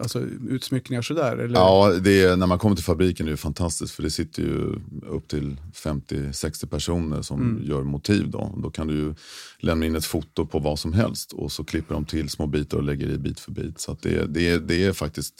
[0.00, 1.36] alltså utsmyckningar sådär?
[1.36, 1.54] Eller?
[1.54, 4.74] Ja, det är, när man kommer till fabriken är det fantastiskt för det sitter ju
[5.08, 7.68] upp till 50-60 personer som Mm.
[7.70, 8.30] gör motiv.
[8.30, 8.54] Då.
[8.62, 9.14] då kan du ju
[9.58, 12.78] lämna in ett foto på vad som helst och så klipper de till små bitar
[12.78, 13.80] och lägger i bit för bit.
[13.80, 15.34] Så det, det, är, det är faktiskt,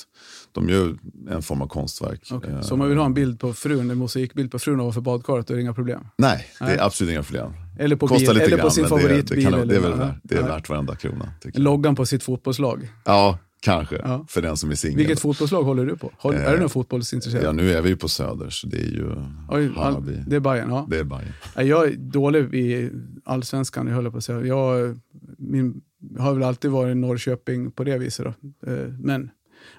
[0.53, 0.97] de gör
[1.31, 2.29] en form av konstverk.
[2.33, 4.81] Okej, Eh, Så om man vill ha en bild på frun, en musikbild på frun
[4.81, 6.07] ovanför badkaret, då är det inga problem?
[6.19, 6.75] Nej, det Nej.
[6.75, 7.53] är absolut inga problem.
[7.79, 9.45] Eller på, Kostar bil, lite eller grann, på sin men det, favoritbil?
[9.45, 11.33] det, kan, det är väl det är värt varenda krona.
[11.55, 12.89] Loggan på sitt fotbollslag.
[13.05, 13.97] Ja, kanske.
[14.05, 14.25] Ja.
[14.29, 14.97] För den som är singel.
[14.99, 16.13] Vilket fotbollslag håller du på?
[16.19, 17.45] Håll, är du Eh, någon fotbollsintresserad?
[17.45, 19.07] Ja, nu är vi ju på Söder, så det är ju
[19.49, 20.23] Oj, Hammarby.
[20.27, 20.87] det är Bayern ja.
[20.91, 21.33] Det är Bayern.
[21.69, 22.91] Jag är dålig i
[23.25, 24.45] allsvenskan, jag håller på att säga.
[24.47, 24.99] Jag,
[25.39, 25.81] min,
[26.19, 28.27] har väl alltid varit Norrköping på det viset.
[28.27, 28.71] Då.
[28.73, 29.31] Eh, Men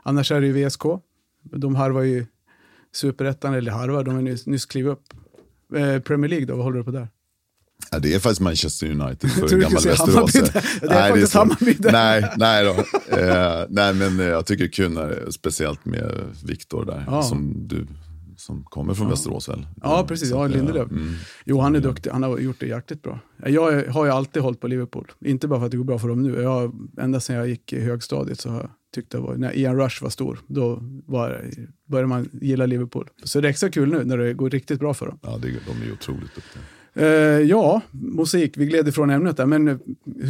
[0.04, 0.82] annars är det ju VSK.
[1.44, 2.26] De harvar ju
[2.94, 5.04] superettan, eller harvar, de har nyss, nyss klivit upp.
[5.76, 7.08] Eh, Premier League då, vad håller du på där?
[7.92, 10.36] Ja, det är faktiskt Manchester United för du gammal skulle säga Västerås.
[10.36, 10.88] Hammarby där.
[10.90, 11.38] Det är faktiskt så.
[11.40, 11.76] Hammarby.
[11.80, 12.72] Nej, nej, då.
[13.18, 16.12] Eh, nej, men eh, jag tycker kul när, speciellt med
[16.46, 17.24] Viktor där, Ja.
[17.24, 17.88] som du
[18.38, 19.68] som kommer från Västerås väl?
[19.82, 20.30] Ja, precis.
[20.30, 20.92] Så Ja, eh, Lindelöf.
[20.92, 21.14] mm.
[21.46, 22.10] Jo, han är duktig.
[22.10, 23.20] Han har gjort det jäkligt bra.
[23.46, 25.12] Jag har ju alltid hållit på Liverpool.
[25.26, 26.42] Inte bara för att det går bra för dem nu.
[26.42, 29.76] Jag, ända sedan jag gick i högstadiet så har jag tyckt det var, när Ian
[29.78, 31.46] Rush var stor, då var,
[31.88, 33.08] började man gilla Liverpool.
[33.24, 35.20] Så det är extra kul nu när det går riktigt bra för dem.
[35.22, 36.62] Ja, det, de är ju otroligt duktiga.
[36.94, 37.06] Eh,
[37.40, 39.78] ja, musik, vi gled ifrån ämnet där, men eh,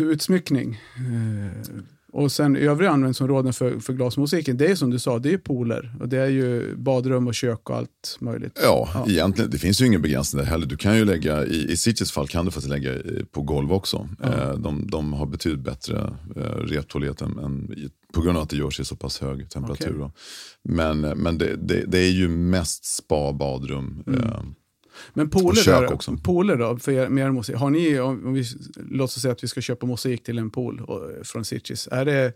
[0.02, 0.80] utsmyckning.
[0.96, 1.76] Eh,
[2.14, 5.96] och sen övriga användningsområden för, för glasmusiken, det är som du sa, det är pooler.
[6.00, 8.60] Och det är ju badrum och kök och allt möjligt.
[8.64, 9.06] Ja, Ja.
[9.10, 10.66] egentligen, det finns ju ingen begränsning där heller.
[10.66, 12.92] Du kan ju lägga, i, i Cities fall kan du faktiskt lägga
[13.32, 14.10] på golv också.
[14.24, 18.50] Eh, de, de har betydligt bättre eh, reptoalhet än, än i- på grund av att
[18.50, 19.96] det görs i så pass hög temperatur.
[20.00, 20.12] Då.
[20.64, 24.04] Men, men det, det, det är ju mest spa, badrum.
[24.08, 24.42] Eh,
[25.14, 26.18] Men kök då, också.
[26.24, 27.56] pooler då, för er, med er musik.
[27.56, 28.44] Har ni, om, vi
[28.90, 32.06] låt oss säga att vi ska köpa musik till en pool och, från Sitges, är
[32.06, 32.34] det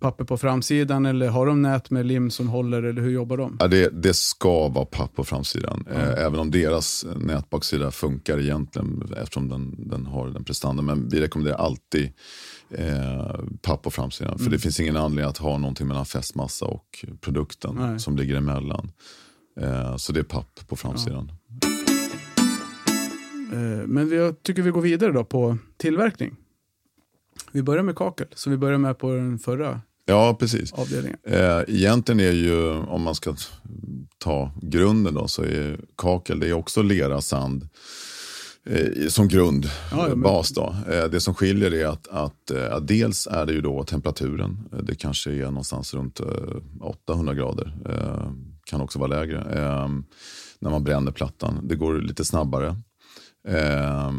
[0.00, 3.56] papper på framsidan eller har de nät med lim som håller eller hur jobbar de?
[3.60, 5.84] Ja, det, det ska vara papp på framsidan.
[5.90, 10.84] Eh, även om deras nätbaksida funkar egentligen eftersom den, den har den prestandan.
[10.84, 12.12] Men vi rekommenderar alltid
[12.70, 14.32] eh, papp på framsidan.
[14.32, 14.44] Mm.
[14.44, 18.00] För det finns ingen anledning att ha någonting mellan fästmassa och produkten Nej.
[18.00, 18.90] som ligger emellan.
[19.60, 21.28] Eh, så det är papp på framsidan.
[21.28, 21.34] Eh,
[23.86, 26.36] Men vi, jag tycker vi går vidare då på tillverkning.
[27.52, 30.72] Vi börjar med kakel, så vi börjar med på den förra Ja, precis.
[30.72, 31.18] avdelningen.
[31.22, 33.34] Eh, egentligen är ju, om man ska
[34.18, 37.68] ta grunden då, så är kakel, det är också lera, sand
[38.66, 40.50] eh, som grund, Ja, men- bas.
[40.50, 40.74] Då.
[40.90, 44.68] Eh, det som skiljer är att, att, eh, att dels är det ju då temperaturen.
[44.72, 46.26] Eh, Det kanske är någonstans runt eh,
[46.80, 47.76] 800 grader.
[47.88, 48.32] Eh,
[48.64, 49.38] kan också vara lägre.
[49.38, 49.88] Eh,
[50.60, 51.60] när man bränner plattan.
[51.68, 52.76] Det går lite snabbare.
[53.48, 54.12] Eh,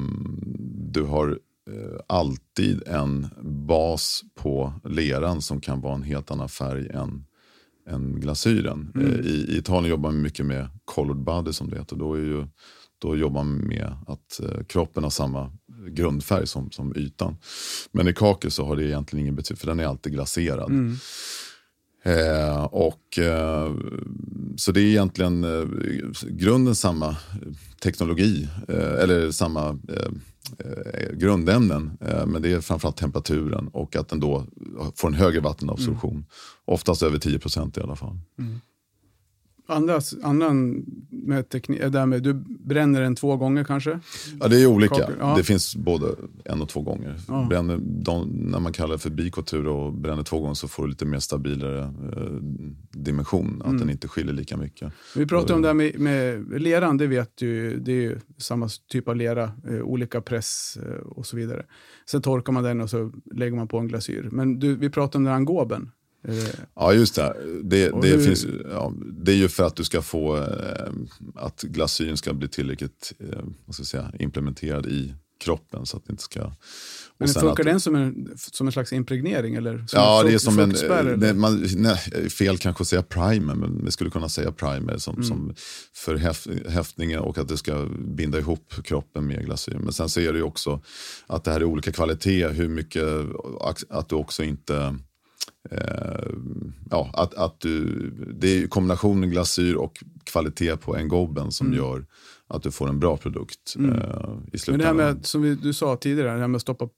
[0.91, 1.29] du har
[1.69, 3.27] eh, alltid en
[3.67, 7.25] bas på leran som kan vara en helt annan färg än,
[7.89, 8.91] än glasyren.
[8.95, 9.07] Mm.
[9.07, 11.95] Eh, I, I Italien jobbar man mycket med colored body som det heter.
[11.95, 12.47] Då, är ju,
[12.99, 15.51] då jobbar man med att eh, kroppen har samma
[15.87, 17.37] grundfärg som, som ytan.
[17.91, 20.69] Men i kakel så har det egentligen ingen betydelse för den är alltid glaserad.
[20.69, 20.95] Mm.
[22.03, 23.73] Eh, och, eh,
[24.57, 25.67] så det är egentligen eh,
[26.29, 27.15] grunden samma
[27.81, 29.79] teknologi, eh, eller samma
[31.13, 31.97] grundämnen.
[32.27, 34.45] Men det är framförallt temperaturen och att den då
[34.95, 36.25] får en högre vattenabsorption.
[36.65, 38.19] Oftast över 10 procent i alla fall.
[39.69, 42.33] Andra, annan med teknik, är där med, du
[42.65, 43.99] bränner den två gånger kanske?
[44.39, 44.95] Ja, det är olika.
[44.95, 45.33] Kakel, ja.
[45.37, 46.07] Det finns både
[46.45, 47.15] en och två gånger.
[47.27, 47.45] Ja.
[47.49, 50.89] Bränner, de, när man kallar det för bikotur och bränner två gånger så får du
[50.89, 52.31] lite mer stabilare eh,
[52.91, 53.61] dimension.
[53.61, 53.79] Att Mm.
[53.79, 54.93] den inte skiljer lika mycket.
[55.15, 58.69] Vi pratar om det här med, med leran, det vet du det är ju samma
[58.91, 61.65] typ av lera, eh, olika press eh, och så vidare.
[62.11, 64.29] Sen torkar man den och så lägger man på en glasyr.
[64.31, 65.91] Men du, vi pratar om den här angoben.
[66.27, 66.35] Eh,
[66.75, 67.35] Ja, just det.
[67.63, 70.43] Det, det, hur- finns, ja, det är ju för att du ska få eh,
[71.35, 76.05] att glasyren ska bli tillräckligt eh, vad ska jag säga, implementerad i, kroppen så att
[76.05, 76.51] det inte ska...
[77.17, 79.55] Men funkar den som en, som en slags impregnering?
[79.55, 80.69] Eller ja, det är som en...
[80.69, 84.97] fuktspärr, Det, man, nej, fel kanske att säga primer, men vi skulle kunna säga primer
[84.97, 85.27] som, Mm.
[85.27, 85.55] som
[85.95, 89.77] för häf, häftningen och att det ska binda ihop kroppen med glasyr.
[89.83, 90.81] Men sen så är det ju också
[91.27, 93.03] att det här är olika kvalitet, hur mycket,
[93.89, 94.95] att du också inte
[95.71, 96.29] Eh,
[96.91, 102.05] ja, att, att du, det är kombinationen glasyr och kvalitet på en gobben som gör
[102.47, 103.97] att du får en bra produkt eh, i Mm.
[103.97, 104.95] Men det här slutändan.
[104.95, 106.89] med, som vi, du sa tidigare, det här med att stoppa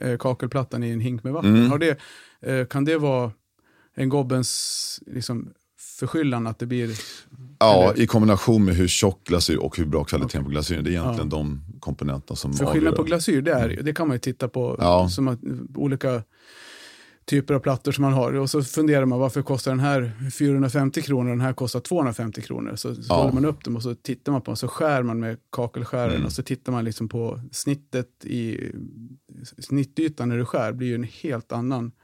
[0.00, 1.56] eh, kakelplattan i en hink med vatten.
[1.56, 1.70] Mm.
[1.70, 1.98] Har det,
[2.40, 3.32] eh, kan det vara
[3.94, 5.48] en gobbens liksom,
[5.98, 6.90] förskyllan att det blir...
[7.58, 10.84] ja, eller- i kombination med hur tjock glasyr och hur bra kvaliteten på glasyren.
[10.84, 12.72] Det är egentligen de komponenterna som För avgör.
[12.74, 15.08] skillnad på glasyr, det, är, det kan man ju titta på Ja.
[15.08, 15.38] som att,
[15.74, 16.22] olika
[17.24, 18.32] typer av plattor som man har.
[18.32, 22.42] Och så funderar man varför kostar den här 450 kronor och den här kostar 250
[22.42, 22.76] kronor.
[22.76, 23.14] Så, så Ja.
[23.14, 26.14] håller man upp dem och så tittar man på dem, så skär man med kakelskäraren
[26.14, 26.26] Mm.
[26.26, 28.70] och så tittar man liksom på snittet i
[29.58, 31.96] snittytan när du skär blir ju en helt annan på,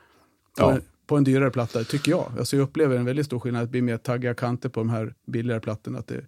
[0.64, 0.72] Ja.
[0.72, 2.32] en, på en dyrare platta, tycker jag.
[2.38, 4.88] Alltså jag upplever en väldigt stor skillnad, att det blir mer taggiga kanter på de
[4.90, 5.98] här billigare plattorna.
[5.98, 6.24] Att det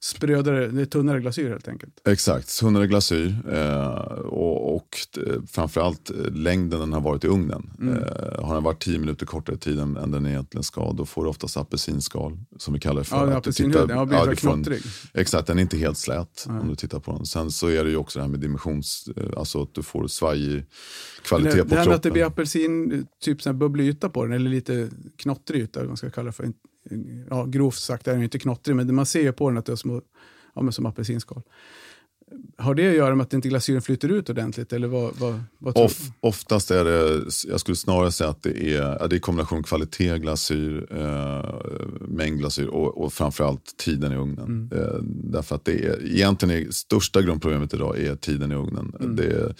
[0.00, 2.08] sprödare, det tunnare glasyr helt enkelt.
[2.08, 3.88] Exakt, tunnare glasyr eh,
[4.24, 7.70] och, och eh, framförallt eh, längden den har varit i ugnen.
[7.80, 7.96] Mm.
[7.96, 11.24] Eh, har den varit 10 minuter kortare tid än, än den egentligen ska, då får
[11.24, 13.16] du oftast apelsinskal som vi kallar det för.
[13.16, 14.82] Ja, Att du apelsinhud, ja, blir en- knottrig.
[15.14, 16.60] Exakt, den är inte helt slät Nej.
[16.60, 17.26] om du tittar på den.
[17.26, 20.06] Sen så är det ju också det här med dimensions, eh, alltså att du får
[20.06, 20.64] svajig
[21.22, 22.12] kvalitet det, på det här med att det kroppen.
[22.12, 25.96] blir apelsin, typ sån här bubblig yta på den, eller lite knottrig yta, vad man
[25.96, 26.52] ska kalla det för.
[27.30, 29.72] Ja, grovt sagt är den inte knottrig, men man ser ju på den att det
[29.72, 30.02] är små,
[30.54, 31.42] ja, men som apelsinskal.
[32.56, 34.72] Har det att göra med att inte glasyren flyter ut ordentligt?
[34.72, 39.08] Eller vad, vad, vad Of, oftast är det, jag skulle snarare säga att det är,
[39.08, 41.54] det är kombination kvalitet, glasyr, eh,
[42.00, 44.38] mängd glasyr och, och framförallt tiden i ugnen.
[44.38, 44.68] Mm.
[44.72, 48.96] Eh, därför att det är, egentligen är största grundproblemet idag är tiden i ugnen.
[49.00, 49.16] Mm.
[49.16, 49.54] Det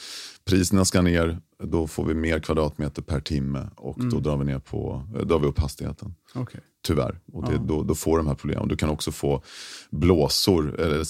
[0.44, 4.10] priserna ska ner, då får vi mer kvadratmeter per timme och Mm.
[4.10, 6.14] då drar vi, ner på, eh, drar vi upp hastigheten.
[6.34, 6.60] Okej.
[6.86, 7.20] Tyvärr.
[7.32, 7.58] Och det, Ja.
[7.58, 8.68] då, då får du de här problemen.
[8.68, 9.42] Du kan också få
[9.90, 11.04] blåsor, eller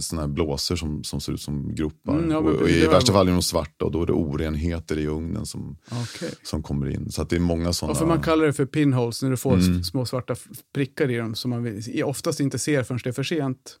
[0.00, 2.18] såna här blåsor som, som ser ut som gropar.
[2.18, 4.98] Mm, ja, och, och I värsta fall är de svarta och då är det orenheter
[4.98, 6.30] i ugnen som, Okej.
[6.42, 7.10] som kommer in.
[7.10, 7.92] Så att det är många sådana.
[7.94, 9.84] Varför man kallar det för pinholes när du får Mm.
[9.84, 10.34] små svarta
[10.74, 13.76] prickar i dem som man oftast inte ser förrän det är för sent.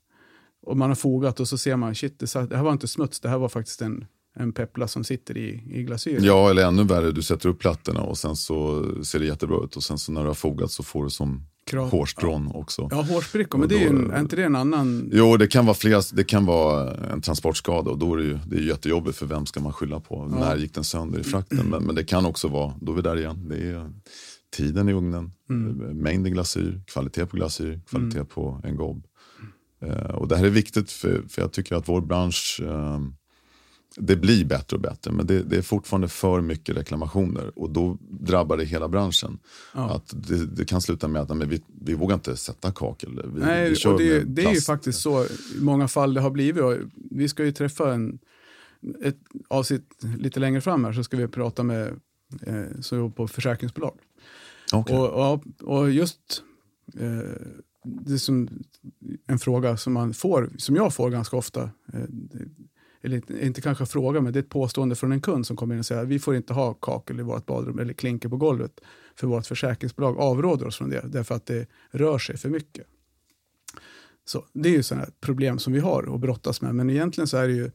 [0.66, 3.28] Och man har fogat och så ser man, shit, det här var inte smuts, det
[3.28, 6.24] här var faktiskt en, en peppla som sitter i, i glasyren.
[6.24, 9.76] Ja, eller ännu värre, du sätter upp plattorna och sen så ser det jättebra ut
[9.76, 12.88] och sen så när du har fogat så får du som Krav- hårstrån också.
[12.90, 15.10] Ja, hårsprickor, men det är, ju en, är inte det en annan...
[15.12, 18.38] Jo, det kan vara flera, det kan vara en transportskada och då är det ju
[18.46, 20.26] det är jättejobbigt för vem ska man skylla på?
[20.26, 21.66] När gick den sönder i frakten?
[21.70, 23.90] Men, men det kan också vara, då är vi där igen, det är
[24.56, 25.72] tiden i ugnen, Mm.
[25.98, 29.04] mängden glasyr, kvalitet på glasyr, kvalitet på en gobb.
[29.82, 33.00] Eh, och det här är viktigt för, för jag tycker att vår bransch, eh,
[33.96, 37.98] det blir bättre och bättre men det, det är fortfarande för mycket reklamationer och då
[38.10, 39.38] drabbar det hela branschen.
[39.74, 39.94] Ja.
[39.94, 43.22] Att det, det kan sluta med att men vi, vi vågar inte sätta kakel.
[43.34, 46.30] Vi, Nej, vi och det, det är ju faktiskt så i många fall det har
[46.30, 46.64] blivit.
[47.10, 48.18] Vi ska ju träffa en,
[49.02, 52.00] ett avsnitt lite längre fram här så ska vi prata med
[52.42, 53.98] eh, som jobbar på försäkringsbolag.
[54.72, 54.96] Okej.
[54.96, 56.42] Och, och, och just
[56.98, 57.30] eh,
[57.84, 58.48] det är som
[59.26, 62.00] en fråga som man får, som jag får ganska ofta, eh,
[63.02, 65.78] eller inte- kanske fråga, men det är ett påstående från en kund som kommer in
[65.78, 68.80] och säger att vi får inte ha kakel i vårt badrum eller klinker på golvet
[69.16, 72.86] för vårt försäkringsbolag avråder oss från det därför att det rör sig för mycket.
[74.24, 77.36] Så Det är ju sådana problem som vi har att brottas med, men egentligen så
[77.36, 77.70] är det ju,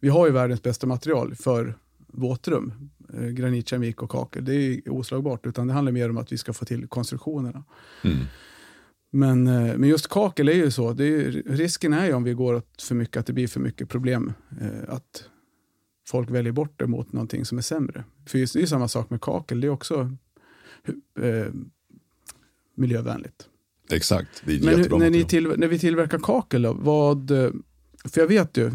[0.00, 1.74] vi har ju världens bästa material för
[2.06, 4.44] våtrum, eh, och kakel.
[4.44, 7.64] Det är ju oslagbart, utan det handlar mer om att vi ska få till konstruktionerna.
[8.04, 8.18] Mm.
[9.10, 12.32] Men, eh, men just kakel är ju så, är, ju- risken är ju om vi
[12.34, 14.32] går åt för mycket att det blir för mycket problem.
[14.60, 15.24] Eh, att
[16.08, 18.04] folk väljer bort det mot någonting som är sämre.
[18.26, 20.12] För just, det är ju samma sak med kakel, det är också
[21.20, 21.46] eh,
[22.74, 23.48] miljövänligt.
[23.90, 27.30] Exakt, det är Men jättebra när, till, när vi tillverkar kakel, då, vad...
[28.04, 28.70] För jag vet ju,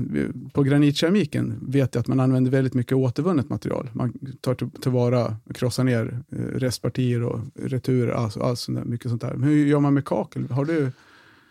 [0.54, 3.90] på granitkeramiken vet jag att man använder väldigt mycket återvunnet material.
[3.94, 9.34] Man tar till- tillvara, krossar ner eh, restpartier och returer, alltså, alltså mycket sånt där.
[9.34, 10.50] Men hur gör man med kakel?
[10.52, 10.92] Har du,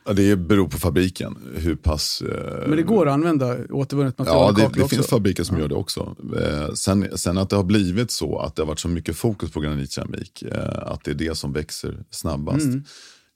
[0.06, 2.22] Ja, det beror på fabriken, hur pass...
[2.22, 4.96] eh, men det går att använda återvunnet material Ja, det, det också?
[4.96, 6.16] finns fabriker som gör det också.
[6.42, 9.52] Eh, sen, sen att det har blivit så att det har varit så mycket fokus
[9.52, 12.64] på granitkeramik, eh, att det är det som växer snabbast.
[12.64, 12.84] Mm.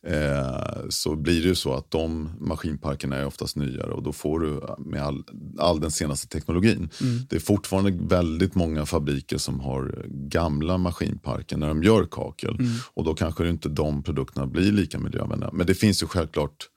[0.07, 4.40] Eh, så blir det ju så att de maskinparkerna är oftast nyare och då får
[4.40, 5.24] du med all,
[5.59, 6.76] all den senaste teknologin.
[7.00, 7.18] Mm.
[7.28, 12.54] Det är fortfarande väldigt många fabriker som har gamla maskinparker när de gör kakel.
[12.59, 12.72] Mm.
[12.94, 15.50] Och då kanske inte de produkterna blir lika miljövänliga.
[15.52, 16.68] Men det finns ju självklart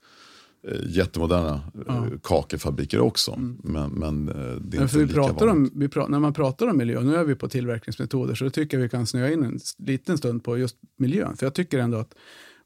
[0.68, 1.82] eh, jättemoderna Ja.
[1.88, 2.18] ja.
[2.24, 3.32] kakelfabriker också.
[3.32, 3.58] Mm.
[3.64, 5.72] Men, men eh, det är Men inte vi lika pratar vanligt.
[5.74, 8.50] om, vi pra, när man pratar om miljö, nu är vi på tillverkningsmetoder, så då
[8.50, 11.38] tycker jag vi kan snöa in en liten stund på just miljön.
[11.38, 12.14] För jag tycker ändå att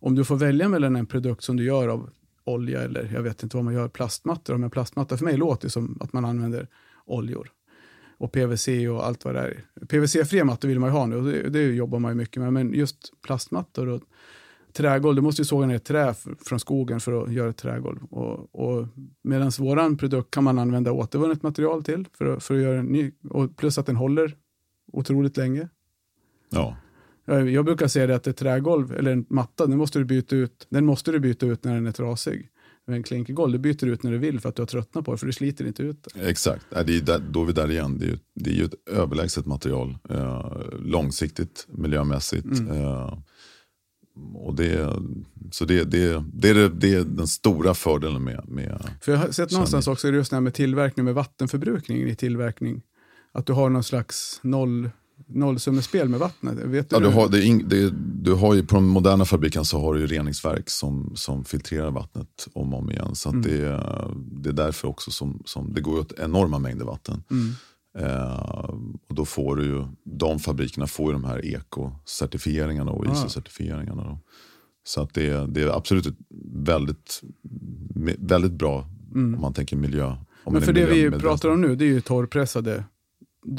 [0.03, 2.09] om du får välja mellan en produkt som du gör av
[2.43, 4.57] olja eller jag vet inte vad man gör, plastmattor.
[4.57, 6.67] Men plastmatta för mig låter det som att man använder
[7.05, 7.51] oljor.
[8.17, 9.85] Och PVC och allt vad det är.
[9.85, 12.53] PVC-fria mattor vill man ju ha nu och det, det jobbar man ju mycket med.
[12.53, 14.01] Men just plastmattor och
[14.73, 16.13] trägolv, du måste ju såga ner ett trä
[16.45, 18.03] från skogen för att göra ett trägolv.
[18.03, 18.87] Och, och
[19.21, 23.11] Medan våran produkt kan man använda återvunnet material till för för att göra en ny.
[23.29, 24.35] Och plus att den håller
[24.91, 25.69] otroligt länge.
[26.49, 26.75] Ja.
[27.25, 30.67] Jag, brukar säga det att ett trägolv eller en matta, den måste du byta ut,
[30.69, 32.49] den måste du byta ut när den är trasig.
[32.85, 35.05] Men en klinkergolv, det byter du ut när du vill för att du har tröttnat
[35.05, 36.29] på det, för du sliter inte ut det.
[36.29, 37.97] Exakt, det är där, då är vi där igen.
[37.99, 39.97] Det är ju, det är ju ett överlägset material.
[40.09, 42.45] Eh, långsiktigt, miljömässigt.
[42.45, 42.71] Mm.
[42.71, 43.17] Eh,
[44.33, 44.93] och det,
[45.51, 49.19] så det, det, det, är det, det är den stora fördelen med, med För jag
[49.19, 52.81] har sett någonstans också just det här med tillverkning med vattenförbrukningen i tillverkning.
[53.31, 54.89] Att du har någon slags noll,
[55.27, 56.57] nollsummespel med vattnet.
[56.57, 57.89] Vet du Ja, du, har, det ing, det,
[58.21, 61.91] du har ju, på de moderna fabrikerna så har du ju reningsverk som, som filtrerar
[61.91, 63.15] vattnet om och om igen.
[63.15, 63.41] Så Mm.
[63.41, 67.23] det, är- det är därför också som, som det går åt enorma mängder vatten.
[67.31, 67.51] Mm.
[67.99, 68.69] Eh,
[69.09, 73.11] och då får du ju, de fabrikerna får ju de här ekocertifieringarna och Ah.
[73.11, 74.03] ISO-certifieringarna.
[74.03, 74.19] Då.
[74.83, 76.17] Så att det, är- det är absolut
[76.53, 77.21] väldigt,
[78.19, 80.15] väldigt bra om man tänker miljö.
[80.45, 82.83] Men för det vi pratar om nu, det är ju torrpressade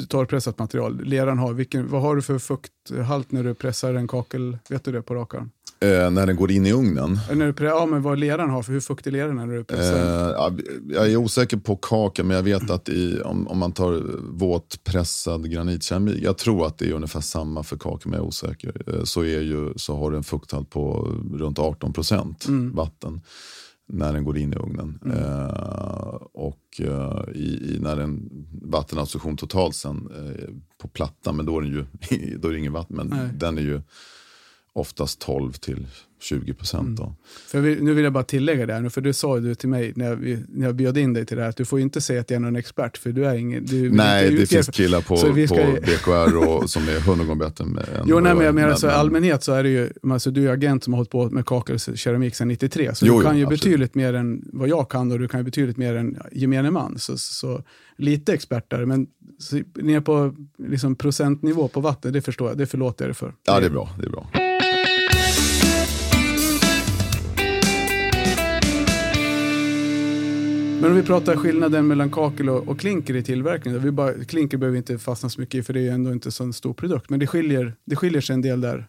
[0.09, 1.01] torrpressat material.
[1.03, 4.57] Leran har, vilken, vad har du för fukthalt när du pressar en kakel?
[4.69, 5.49] Vet du det på rak arm?
[5.79, 7.19] Eh, när den går in i ugnen.
[7.33, 9.95] När du, ja, men vad leran har, för hur fuktig leran är när du pressar?
[9.95, 10.51] Eh, ja,
[10.89, 14.03] jag är osäker på kakan, men jag vet att i, om, om man tar
[14.37, 18.81] våtpressad granitkeramik, jag tror att det är ungefär samma för kakan, men jag är osäker.
[18.87, 23.21] Eh, så, är ju, så har du en fukthalt på runt 18 procent vatten
[23.87, 24.99] när den går in i ugnen.
[25.05, 28.29] Eh, och eh, i, i, när den
[28.61, 31.85] vattenabsorption totalt sen eh, på plattan, men då är, den ju,
[32.37, 33.29] då är det ingen vatten, men Nej.
[33.33, 33.81] den är ju
[34.73, 35.87] oftast 12 till
[36.25, 36.99] 20 procent.
[37.47, 39.69] För vi, nu vill jag bara tillägga det här, för det sa ju du till
[39.69, 41.83] mig när, vi, när jag bjöd in dig till det här, att du får ju
[41.83, 43.65] inte säga att jag är någon expert, för du är ingen...
[43.65, 45.33] Du, Nej, det finns killar på, ska på
[45.81, 49.43] BKR och, som är hundra gånger bättre än Jo, nej, men jag menar så allmänhet
[49.43, 52.47] så är det ju, alltså, du är agent som har hållit på med kakelkeramik sedan
[52.47, 53.61] 93, så Jo, du kan ju absolut.
[53.61, 56.99] betydligt mer än vad jag kan och du kan ju betydligt mer än gemene man.
[56.99, 57.63] Så, så
[57.97, 59.07] lite expertare, men
[59.39, 63.33] så, ner på liksom, procentnivå på vatten, det förstår jag, det förlåter jag dig för.
[63.45, 63.89] Ja, det är bra.
[63.99, 64.44] Det är bra.
[70.81, 73.83] Men om vi pratar skillnaden mellan kakel och, och klinker i tillverkningen.
[73.83, 76.31] Vi bara, klinker behöver vi inte fastna så mycket i för det är ändå inte
[76.31, 77.09] så en stor produkt.
[77.09, 78.87] Men det skiljer, det skiljer sig en del där.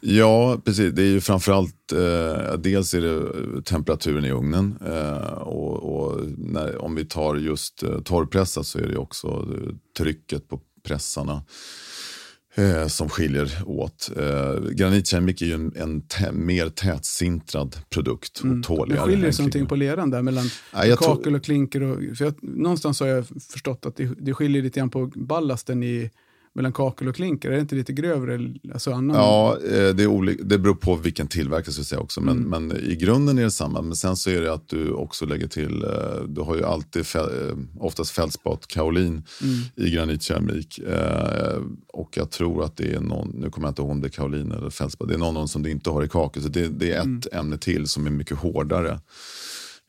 [0.00, 0.92] Ja, precis.
[0.92, 4.78] Det är ju framförallt, eh, dels är det temperaturen i ugnen.
[4.86, 9.74] Eh, och, och när, om vi tar just eh, torrpressat så är det också eh,
[9.98, 11.42] trycket på pressarna.
[12.54, 14.10] Eh, som skiljer åt.
[14.16, 19.06] Eh, granitkeramik är ju en, en tä, mer tätsintrad produkt och Men tåligare.
[19.06, 20.44] skiljer än sig någonting på leran där mellan
[20.96, 21.82] tror- kakel och klinker?
[21.82, 25.82] Och, för jag, någonstans har jag förstått att det, det skiljer lite grann på ballasten
[25.82, 26.10] i,
[26.54, 27.48] mellan kakel och klinker.
[27.50, 28.54] Är det inte lite grövre?
[28.72, 29.16] Alltså annan?
[29.16, 32.20] Ja, eh, det, är det beror på vilken tillverkare jag säga också.
[32.20, 32.66] Men, Mm.
[32.68, 33.82] men i grunden är det samma.
[33.82, 37.04] Men sen så är det att du också lägger till, eh, du har ju alltid
[37.14, 37.22] eh,
[37.78, 39.08] oftast fältspat kaolin
[39.42, 39.58] Mm.
[39.76, 40.80] i granitkeramik.
[41.92, 44.10] Och jag tror att det är någon, nu kommer jag inte ihåg om det är
[44.10, 46.42] kaolin eller fältspat, det är någon som du inte har i kakel.
[46.42, 47.20] Så det, det är ett Mm.
[47.32, 49.00] ämne till som är mycket hårdare.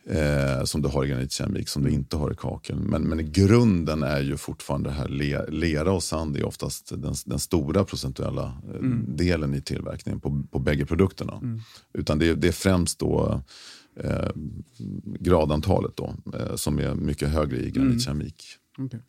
[0.09, 2.75] Eh, som du har i granitkeramik som du inte har i kakel.
[2.79, 7.13] Men, men grunden är ju fortfarande det här le, lera och sand är oftast den,
[7.25, 8.43] den stora procentuella
[8.73, 11.41] eh, delen i tillverkningen på, på bägge produkterna.
[11.93, 13.41] Utan det, är- det är främst då
[13.99, 14.29] eh,
[15.19, 18.43] gradantalet då, eh, som är mycket högre i granitkeramik.
[18.77, 18.99] Okej.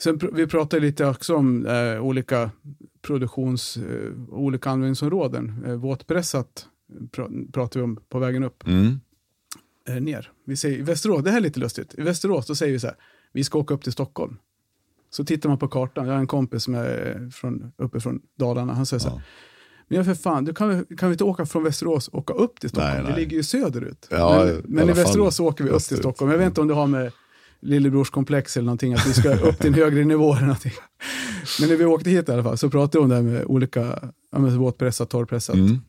[0.00, 2.50] Sen pr- vi pratade lite också om eh, olika
[3.02, 3.78] produktions,
[4.28, 5.78] olika användningsområden.
[5.80, 6.66] Våtpressat
[7.12, 9.00] pr- pratar vi om på vägen upp, Mm.
[9.88, 10.30] Eh, ner.
[10.46, 11.94] Vi säger, I Västerås, det här är lite lustigt.
[11.98, 12.96] I Västerås då säger vi så här,
[13.32, 14.36] vi ska åka upp till Stockholm.
[15.10, 18.74] Så tittar man på kartan, jag har en kompis som är från, uppe från Dalarna,
[18.74, 19.16] han säger så här,
[19.88, 19.96] Ja.
[19.96, 22.60] men för fan, du kan, vi- kan vi inte åka från Västerås och åka upp
[22.60, 22.94] till Stockholm?
[22.94, 23.12] Nej, nej.
[23.12, 24.06] Det ligger ju söderut.
[24.10, 25.96] Ja, men men i Västerås fall åker vi upp till.
[25.96, 26.30] Stockholm.
[26.30, 27.12] Jag vet inte om det har med
[27.60, 30.72] lillebrorskomplex eller någonting, att vi ska upp till en högre nivå eller någonting.
[31.60, 34.10] Men när vi åkte hit i alla fall så pratade om det här med olika,
[34.32, 35.56] ja, med våtpressat, torrpressat.
[35.56, 35.80] Mm.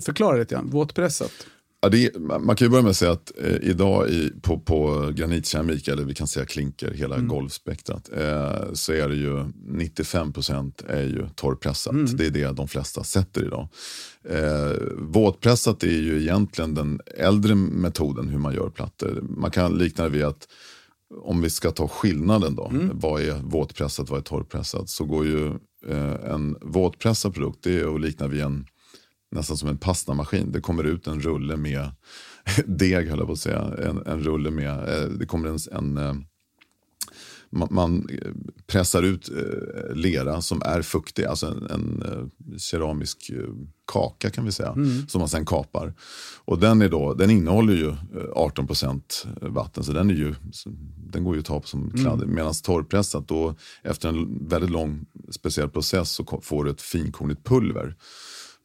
[0.00, 1.32] Förklara lite grann, våtpressat.
[1.80, 5.10] Ja, är, man kan ju börja med att säga att eh, idag i, på, på
[5.14, 7.28] granitkeramik, eller vi kan säga klinker, hela mm.
[7.28, 9.36] golvspektrat, eh, så är det ju
[9.68, 11.92] 95% är ju torrpressat.
[11.92, 12.16] Mm.
[12.16, 13.68] Det är det de flesta sätter idag.
[14.28, 19.20] Eh, våtpressat är ju egentligen den äldre metoden hur man gör plattor.
[19.22, 20.48] Man kan likna det vid att
[21.20, 22.90] om vi ska ta skillnaden då, mm.
[22.92, 25.46] vad är våtpressat, vad är torrpressat, så går ju
[25.86, 28.66] eh, en våtpressad produkt, det är att likna vid en
[29.30, 30.52] nästan som en pastamaskin.
[30.52, 31.90] Det kommer ut en rulle med
[32.66, 33.74] deg, höll jag på att säga.
[33.78, 36.14] En, en rulle med, eh, det kommer en, en eh,
[37.50, 38.08] man, man,
[38.66, 43.30] pressar ut eh, lera som är fuktig, alltså en, en keramisk
[43.92, 45.08] kaka kan vi säga, mm.
[45.08, 45.94] som man sen kapar.
[46.44, 47.90] Och den, är då, den innehåller ju
[48.34, 49.00] 18%
[49.40, 50.34] vatten, så den, är ju,
[50.96, 52.22] den går ju att ta på som kladd.
[52.22, 52.34] Mm.
[52.34, 57.94] Medan torrpressat, då, efter en väldigt lång speciell process så får du ett finkornigt pulver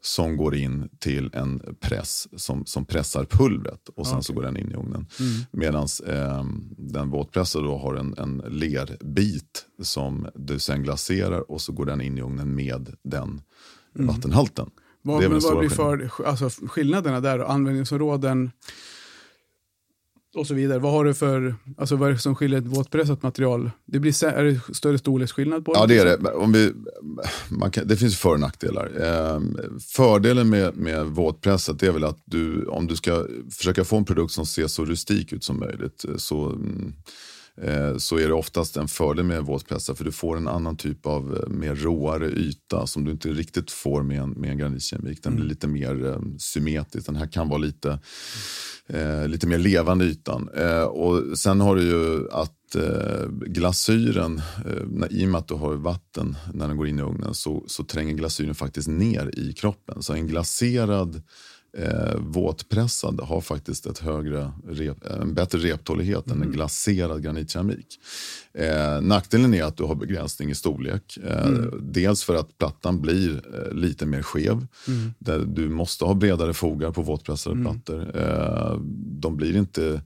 [0.06, 4.24] som går in till en press som, som pressar pulvret och sen okay.
[4.24, 5.08] så går den in i ugnen.
[5.20, 5.42] Mm.
[5.52, 6.46] Medan eh,
[6.78, 12.02] den våtpressade då har en, en lerbit som du sen glaserar och så går den
[12.02, 13.42] in i ugnen med den
[13.96, 14.08] mm.
[14.08, 14.70] vattenhalten.
[15.02, 17.40] Vad, det är men vad blir för, alltså, skillnaderna där?
[17.40, 18.52] Användningsområden?
[20.36, 20.80] Och så vidare.
[20.80, 23.72] Vad har du för, alltså vad är det som skiljer ett våtpressat material?
[23.86, 25.80] Det blir, är det större storleksskillnad på det?
[25.80, 26.32] Ja det är det.
[26.32, 26.74] Om vi,
[27.50, 28.92] man kan, det finns för och nackdelar.
[29.02, 29.42] Eh,
[29.80, 34.34] fördelen med, med våtpressat är väl att du, om du ska försöka få en produkt
[34.34, 37.33] som ser så rustik ut som möjligt så mm, Eh,
[37.98, 41.38] så är det oftast en fördel med våtpressar för du får en annan typ av
[41.38, 45.24] eh, mer råare yta som du inte riktigt får med en, med en granitkeramik.
[45.24, 45.50] Den blir mm.
[45.50, 47.06] lite mer eh, symmetrisk.
[47.06, 48.00] Den här kan vara lite,
[48.88, 50.50] eh, lite mer levande ytan.
[50.56, 55.54] Eh, och sen har du ju att eh, glasyren, eh, i och med att du
[55.54, 59.54] har vatten när den går in i ugnen så, så tränger glasyren faktiskt ner i
[59.54, 60.04] kroppen.
[60.04, 61.22] Så en glaserad
[61.78, 66.38] eh, våtpressad har faktiskt ett högre rep, en bättre reptålighet mm.
[66.38, 66.56] än en mm.
[66.56, 68.00] glaserad granitkeramik.
[68.54, 71.18] Eh, nackdelen är att du har begränsning i storlek.
[71.24, 71.80] Eh, mm.
[71.82, 74.68] Dels för att plattan blir eh, lite mer skev.
[74.88, 75.14] Mm.
[75.20, 77.64] Där du måste ha bredare fogar på våtpressade mm.
[77.64, 78.18] plattor.
[78.18, 78.78] Eh,
[79.22, 80.02] de blir inte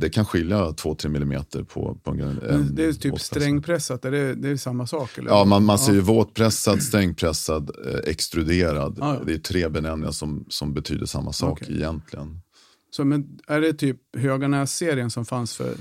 [0.00, 4.34] det kan skilja 2-3 millimeter på, på en, en Det är typ strängpressat, är det,
[4.34, 5.18] det är samma sak?
[5.18, 5.30] Eller?
[5.30, 8.98] Ja, man, man ser ju våtpressad, strängpressad, eh, extruderad.
[9.00, 9.20] Ah, ja.
[9.26, 11.76] Det är tre benämningar som, som betyder samma sak okay.
[11.76, 12.40] egentligen.
[12.90, 15.74] Så, men är det typ Höganäs-serien som fanns för,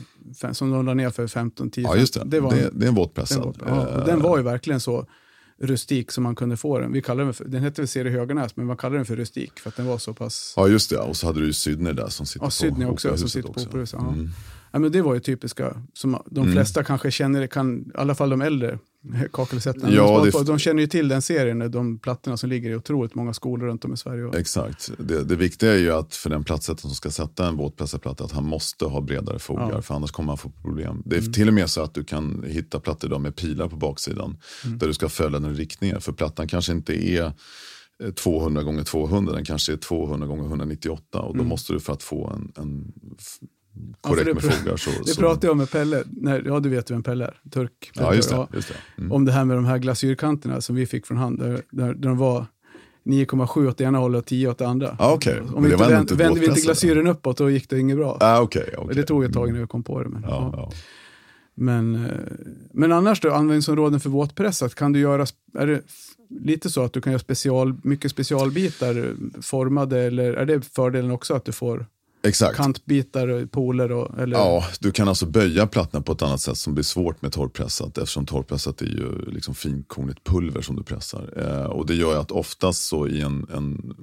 [0.53, 2.23] som de la ner för 15-10 Ja, just det.
[2.25, 3.55] Det, var det, det är en våtpressad.
[3.59, 5.07] Den, var, ja, den var ju verkligen så
[5.57, 6.91] rustik som man kunde få den.
[6.91, 9.59] Vi kallar den, för, den hette väl Serie Höganäs, men man kallade den för rustik
[9.59, 10.53] för att den var så pass...
[10.57, 10.97] Ja, just det.
[10.97, 13.53] Och så hade du ju Sydney där som sitter ja, Sydney på också, som sitter
[13.53, 13.99] på Operahuset.
[14.03, 14.07] Ja.
[14.13, 14.29] Mm.
[14.73, 16.53] Ja, men det var ju typiska, som de mm.
[16.53, 16.85] flesta mm.
[16.85, 18.79] kanske känner, kan, i alla fall de äldre
[19.31, 19.93] kakelsättarna.
[19.93, 20.43] Ja, det...
[20.43, 23.85] De känner ju till den serien, de plattorna som ligger i otroligt många skolor runt
[23.85, 24.39] om i Sverige.
[24.39, 24.91] Exakt.
[24.97, 28.31] Det, det viktiga är ju att för den platsättaren som ska sätta en våtpressarplatta, att
[28.31, 29.81] han måste ha bredare fogar, ja.
[29.81, 31.01] för annars kommer han få problem.
[31.05, 31.33] Det är mm.
[31.33, 34.77] till och med så att du kan hitta plattor idag med pilar på baksidan, mm.
[34.77, 36.01] där du ska följa den riktningen.
[36.01, 37.33] För plattan kanske inte är
[38.15, 41.47] 200 gånger 200, den kanske är 200 gånger 198 och då mm.
[41.47, 42.93] måste du för att få en, en
[44.01, 44.77] korrekt ja, med fogar.
[44.77, 45.21] Så, det så.
[45.21, 47.91] pratade jag med Pelle, när, ja du vet vem Pelle är, turk.
[47.93, 49.01] Ja, just det, just det.
[49.01, 49.11] Mm.
[49.11, 52.09] Om det här med de här glasyrkanterna som vi fick från han, där, där, där
[52.09, 52.45] de var
[53.05, 54.95] 9,7 åt ena hållet och 10 åt det andra.
[54.99, 55.39] Ah, okay.
[55.39, 58.17] Om vi inte vände, vände vi inte glasyren uppåt då gick det inget bra.
[58.19, 58.95] Ah, okay, okay.
[58.95, 60.09] Det tog ett tag innan vi kom på det.
[60.09, 60.71] Men, ja, ja.
[61.55, 62.11] Men, eh,
[62.73, 65.25] men annars då, användningsområden för våtpressat, kan du göra,
[65.57, 65.81] är det
[66.29, 71.33] lite så att du kan göra special, mycket specialbitar formade eller är det fördelen också
[71.33, 71.85] att du får
[72.27, 72.57] Exakt.
[72.57, 74.19] kantbitar, poler och...
[74.19, 74.37] Eller...
[74.37, 77.97] Ja, du kan alltså böja plattorna på ett annat sätt som blir svårt med torrpressat
[77.97, 81.33] eftersom torrpressat är ju liksom finkornigt pulver som du pressar.
[81.37, 83.93] Eh, och det gör att oftast så i en, en,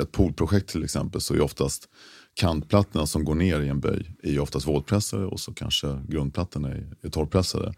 [0.00, 1.88] ett poolprojekt till exempel så är oftast
[2.34, 6.68] kantplattorna som går ner i en böj är ju oftast våtpressade och så kanske grundplattorna
[6.68, 7.74] är, är torrpressade.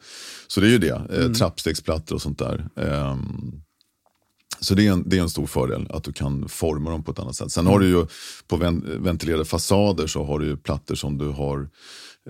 [0.48, 1.34] Så det är ju det, eh, mm.
[1.34, 2.68] trappstegsplattor och sånt där.
[2.76, 3.16] Eh,
[4.60, 7.12] så det är, en, det är en stor fördel att du kan forma dem på
[7.12, 7.52] ett annat sätt.
[7.52, 8.06] Sen har du ju
[8.46, 8.56] på
[8.98, 11.68] ventilerade fasader så har du plattor som du har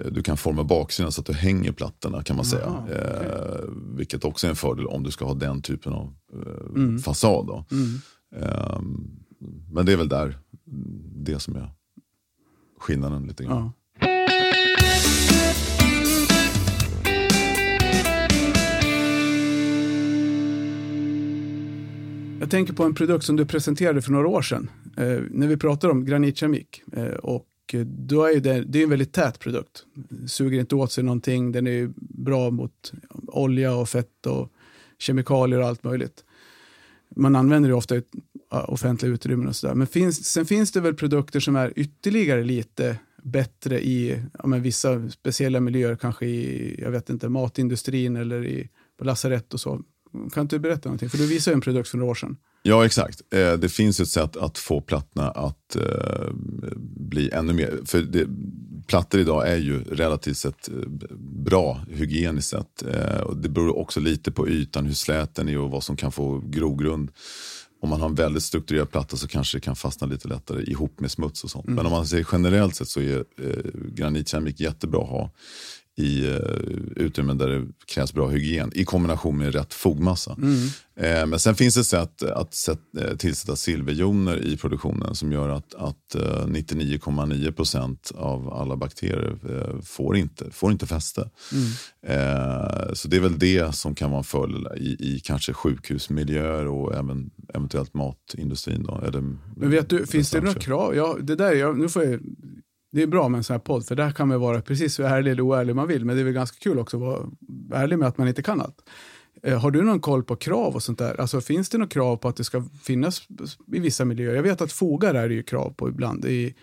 [0.01, 2.66] eh, du kan forma baksidan så att du hänger plattorna kan man säga.
[2.66, 2.97] Aha, okay.
[2.97, 3.61] eh,
[3.97, 6.99] vilket också är en fördel om du ska ha den typen av eh, mm.
[6.99, 7.64] fasad.
[7.70, 8.01] Mm.
[8.37, 8.81] Eh,
[9.72, 10.39] men det är väl där
[11.24, 11.70] det som är
[12.81, 13.57] skillnaden lite grann.
[13.57, 13.72] Ja.
[22.41, 25.57] Jag tänker på en produkt som du presenterade för några år sedan, eh, när vi
[25.57, 26.82] pratade om granitkeramik.
[26.93, 29.84] Eh, och då är det, det är en väldigt tät produkt.
[30.26, 32.93] Suger inte åt sig någonting, den är bra mot
[33.26, 34.53] olja och fett och
[34.99, 36.24] kemikalier och allt möjligt.
[37.16, 38.03] Man använder det ofta i
[38.51, 39.74] offentliga utrymmen och sådär.
[39.74, 44.62] Men finns, sen finns det väl produkter som är ytterligare lite bättre i ja, men
[44.62, 48.68] vissa speciella miljöer, kanske i jag vet inte, matindustrin eller i,
[48.99, 49.82] på lasarett och så.
[50.33, 51.11] Kan inte du berätta någonting?
[51.11, 52.37] För du visade en produkt för några år sedan.
[52.62, 53.23] Ja, exakt.
[53.35, 56.31] Eh, det finns ett sätt att få plattorna att eh,
[56.97, 57.79] bli ännu mer...
[57.85, 58.27] För det,
[58.87, 60.75] plattor idag är ju relativt sett eh,
[61.19, 62.83] bra hygieniskt sett.
[63.25, 66.12] Och det beror också lite på ytan, hur slät den är och vad som kan
[66.12, 67.11] få grogrund.
[67.83, 71.01] Om man har en väldigt strukturerad platta så kanske det kan fastna lite lättare ihop
[71.01, 71.67] med smuts och sånt.
[71.67, 71.77] Mm.
[71.77, 75.31] Men om man säger generellt sett så är eh, granitkeramik jättebra att ha
[75.97, 76.36] i uh,
[76.97, 80.36] utrymmen där det krävs bra hygien i kombination med rätt fogmassa.
[80.42, 80.68] Mm.
[81.01, 85.49] Eh, men sen finns det sätt att sätt, eh, tillsätta silverjoner i produktionen som gör
[85.49, 91.30] att, att eh, 99,9% av alla bakterier eh, får, inte, får inte fäste.
[91.53, 91.66] Mm.
[92.07, 96.66] Eh, så det är väl det som kan vara en fördel i, i kanske sjukhusmiljöer
[96.66, 98.82] och även eventuellt matindustrin.
[98.82, 99.20] Då, eller,
[99.57, 100.97] men vet du, finns det några krav?
[100.97, 102.20] Ja, det där, jag, nu får jag
[102.97, 105.05] det är bra med en sån här podd, för där kan man vara precis hur
[105.05, 106.05] ärlig eller oärlig man vill.
[106.05, 107.30] Men det är väl ganska kul också att vara
[107.72, 108.88] ärlig med att man inte kan allt.
[109.42, 111.20] Eh, har du någon koll på krav och sånt där?
[111.20, 113.28] Alltså finns det några krav på att det ska finnas
[113.72, 114.34] i vissa miljöer?
[114.34, 116.24] Jag vet att fogar är det ju krav på ibland.
[116.24, 116.55] I,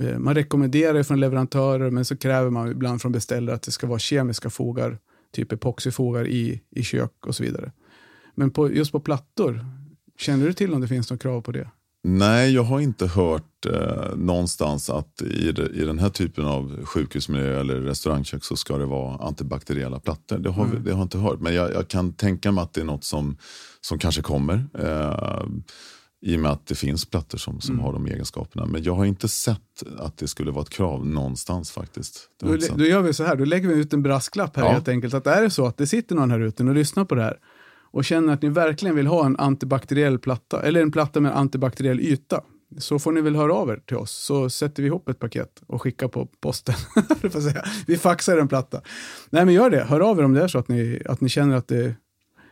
[0.00, 3.86] eh, man rekommenderar från leverantörer, men så kräver man ibland från beställare att det ska
[3.86, 4.98] vara kemiska fogar,
[5.32, 7.72] typ epoxyfogar i, i kök och så vidare.
[8.34, 9.66] Men på, just på plattor,
[10.18, 11.70] känner du till om det finns några krav på det?
[12.06, 17.60] Nej, jag har inte hört eh, någonstans att i, i den här typen av sjukhusmiljö
[17.60, 20.38] eller restaurangkök så ska det vara antibakteriella plattor.
[20.38, 20.84] Det har, mm.
[20.84, 23.04] det har jag inte hört, men jag, jag, kan tänka mig att det är något
[23.04, 23.36] som,
[23.80, 24.66] som kanske kommer.
[24.78, 25.44] Eh,
[26.22, 27.84] I och med att det finns plattor som, som mm.
[27.84, 28.66] har de egenskaperna.
[28.66, 32.28] Men jag har inte sett att det skulle vara ett krav någonstans faktiskt.
[32.40, 34.72] Då, då, gör vi så här, då lägger vi ut en brasklapp här ja.
[34.72, 35.14] helt enkelt.
[35.14, 37.38] Att är det så att det sitter någon här ute och lyssnar på det här
[37.94, 42.00] och känner att ni verkligen vill ha en antibakteriell platta, eller en platta med antibakteriell
[42.00, 42.40] yta,
[42.78, 45.62] så får ni väl höra av er till oss, så sätter vi ihop ett paket
[45.66, 46.74] och skickar på posten.
[47.86, 48.80] vi faxar en platta.
[49.30, 49.84] Nej, men gör det.
[49.84, 51.94] Hör av er om det är så att ni, att ni känner att det,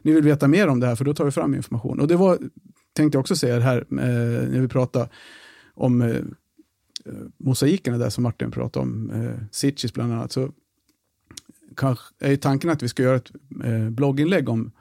[0.03, 2.01] ni vill veta mer om det här, för då tar vi fram information.
[2.01, 2.39] Och det var,
[2.93, 5.09] tänkte jag också säga här, eh, när vi pratade
[5.75, 6.23] om eh, eh
[7.37, 10.51] mosaikerna där som Martin pratade om, eh, Sitchis bland annat, så
[11.77, 13.33] kanske är tanken att vi ska göra ett
[13.65, 14.73] eh, blogginlägg om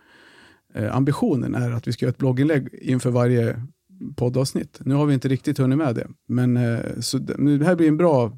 [0.91, 3.61] ambitionen är att vi ska göra ett blogginlägg inför varje
[4.15, 4.79] poddavsnitt.
[4.79, 7.97] Nu har vi inte riktigt hunnit med det, men eh, så det här blir en
[7.97, 8.37] bra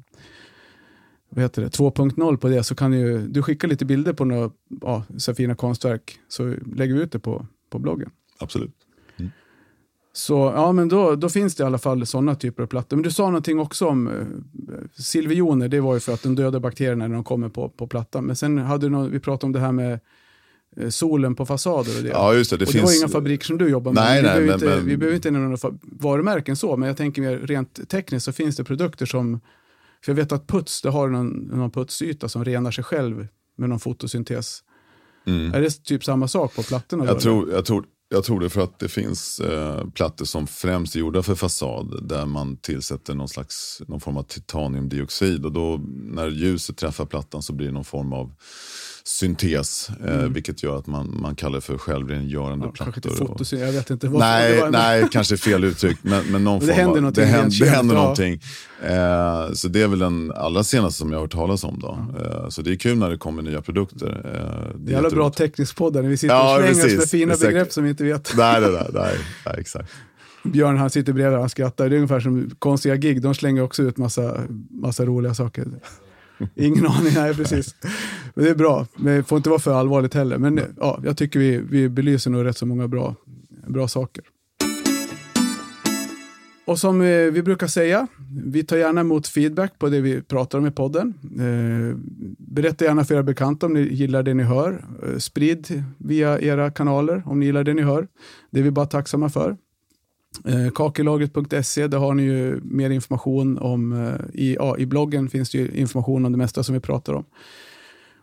[1.28, 4.50] vad heter det, 2.0 på det, så kan ju, du skicka lite bilder på några
[4.80, 8.10] ja, så fina konstverk, så lägger vi ut det på, på bloggen.
[8.38, 8.74] Absolut.
[9.16, 9.30] Mm.
[10.12, 12.96] Så ja, men då, då finns det i alla fall sådana typer av plattor.
[12.96, 14.26] Men du sa någonting också om eh,
[14.96, 18.24] silverjoner, det var ju för att de döda bakterierna när de kommer på, på plattan.
[18.24, 19.98] Men sen hade du någon, vi pratade om det här med Eh,
[20.90, 22.08] solen på fasader och det.
[22.08, 22.56] Ja, just det.
[22.56, 24.02] Det, och det var inga fabriker som du jobbar med.
[24.02, 24.86] Nej, vi, nej, behöver men, inte, men...
[24.86, 28.56] vi behöver inte nämna några varumärken så, men jag tänker mer rent tekniskt så finns
[28.56, 29.40] det produkter som,
[30.04, 33.68] för jag vet att puts, det har någon, någon putsyta som renar sig själv med
[33.68, 34.62] någon fotosyntes.
[35.26, 35.54] Mm.
[35.54, 37.04] Är det typ samma sak på plattorna?
[37.06, 40.96] Jag, tror, jag, tror, jag tror det för att det finns eh, plattor som främst
[40.96, 45.80] är gjorda för fasad där man tillsätter någon, slags, någon form av titaniumdioxid och då
[45.86, 48.32] när ljuset träffar plattan så blir det någon form av
[49.06, 50.32] syntes, eh, mm.
[50.32, 53.10] vilket gör att man, man kallar det för självrengörande ja, plattor.
[53.10, 54.08] Fotosyn, jag vet inte.
[54.08, 54.72] Vad nej, en...
[54.72, 55.98] nej, kanske fel uttryck.
[56.02, 57.24] Men, men, någon det form händer någonting.
[57.24, 58.40] Det, händer, det händer någonting.
[58.82, 61.78] Eh, så det är väl den allra senaste som jag har hört talas om.
[61.80, 61.98] Då.
[62.18, 64.08] Eh, så det är kul när det kommer nya produkter.
[64.08, 67.08] Eh, det är jävla bra teknisk podd när vi sitter ja, och slänger oss med
[67.08, 68.32] fina begrepp som vi inte vet.
[68.36, 69.92] Nej, nej, nej, nej, nej exakt.
[70.42, 71.88] Björn han sitter bredvid och skrattar.
[71.88, 73.22] Det är ungefär som konstiga gig.
[73.22, 74.40] De slänger också ut massa,
[74.70, 75.66] massa roliga saker.
[76.54, 77.74] Ingen aning, nej precis.
[78.34, 80.38] Men det är bra, men det får inte vara för allvarligt heller.
[80.38, 83.14] Men ja, jag tycker vi, vi belyser nog rätt så många bra,
[83.66, 84.24] bra saker.
[86.66, 88.06] Och som eh, vi brukar säga,
[88.44, 91.14] vi tar gärna emot feedback på det vi pratar om i podden.
[91.22, 91.96] Eh,
[92.38, 94.84] berätta gärna för era bekanta om ni gillar det ni hör.
[95.02, 98.08] Eh, sprid via era kanaler om ni gillar det ni hör.
[98.50, 99.56] Det är vi bara tacksamma för.
[100.44, 105.78] Eh, där har ni ju mer information om, eh, i, ja, i bloggen finns det
[105.78, 107.24] information om det mesta som vi pratar om.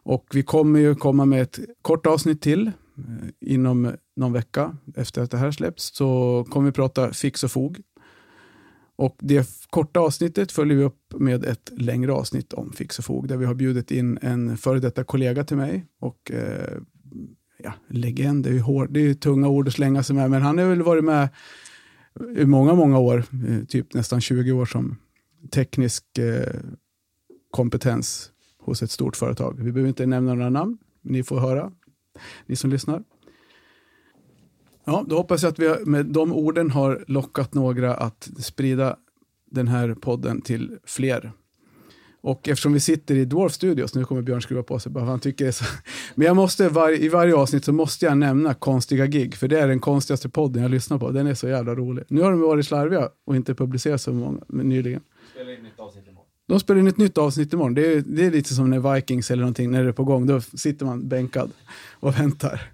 [0.04, 5.22] Och vi kommer ju komma med ett kort avsnitt till eh, inom någon vecka efter
[5.22, 5.96] att det här släpps.
[5.96, 7.80] Så kommer vi prata fix och fog.
[8.96, 13.28] Och det korta avsnittet följer vi upp med ett längre avsnitt om fix och fog
[13.28, 16.78] där vi har bjudit in en före detta kollega till mig och eh,
[17.58, 20.42] ja, legend, det är ju hård, det är tunga ord att slänga sig med, men
[20.42, 21.30] han har väl varit med
[22.36, 24.98] i många, många år, eh, typ nästan 20 år som
[25.52, 26.60] teknisk eh,
[27.52, 29.56] kompetens hos ett stort företag.
[29.58, 31.72] Vi behöver inte nämna några namn, ni får höra,
[32.46, 33.04] ni som lyssnar.
[34.86, 38.98] Ja, då hoppas jag att vi med de orden har lockat några att sprida
[39.52, 41.32] den här podden till fler.
[42.24, 45.20] Och eftersom vi sitter i Dwarf Studios, nu kommer Björn skruva på sig bara han
[45.20, 45.66] tycker det är så.
[46.16, 49.60] Men jag måste, var, i varje avsnitt så måste jag nämna konstiga gig, för det
[49.60, 51.12] är den konstigaste podden jag lyssnar på.
[51.12, 52.04] Den är så jävla rolig.
[52.08, 55.02] Nu har de varit slarviga och inte publicerat så många nyligen.
[55.34, 56.26] Spelar in ett avsnitt imorgon.
[56.48, 57.74] De spelar in ett nytt avsnitt imorgon.
[57.74, 60.28] Det är, det är lite som när Vikings eller någonting, när det är på gång.
[60.28, 61.52] Då sitter man bänkad
[62.00, 62.72] och väntar.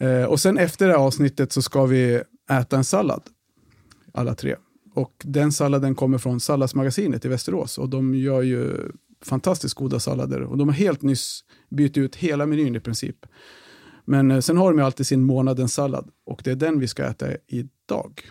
[0.00, 3.22] Eh, och sen efter det här avsnittet så ska vi äta en sallad,
[4.12, 4.56] alla tre.
[4.98, 8.92] Och den salladen kommer från Salladsmagasinet i Västerås och de gör ju
[9.24, 10.42] fantastiskt goda sallader.
[10.42, 13.26] Och de har helt nyss bytt ut hela menyn i princip.
[14.04, 16.88] Men eh, sen har de ju alltid sin månadens sallad och det är den vi
[16.88, 18.22] ska äta idag.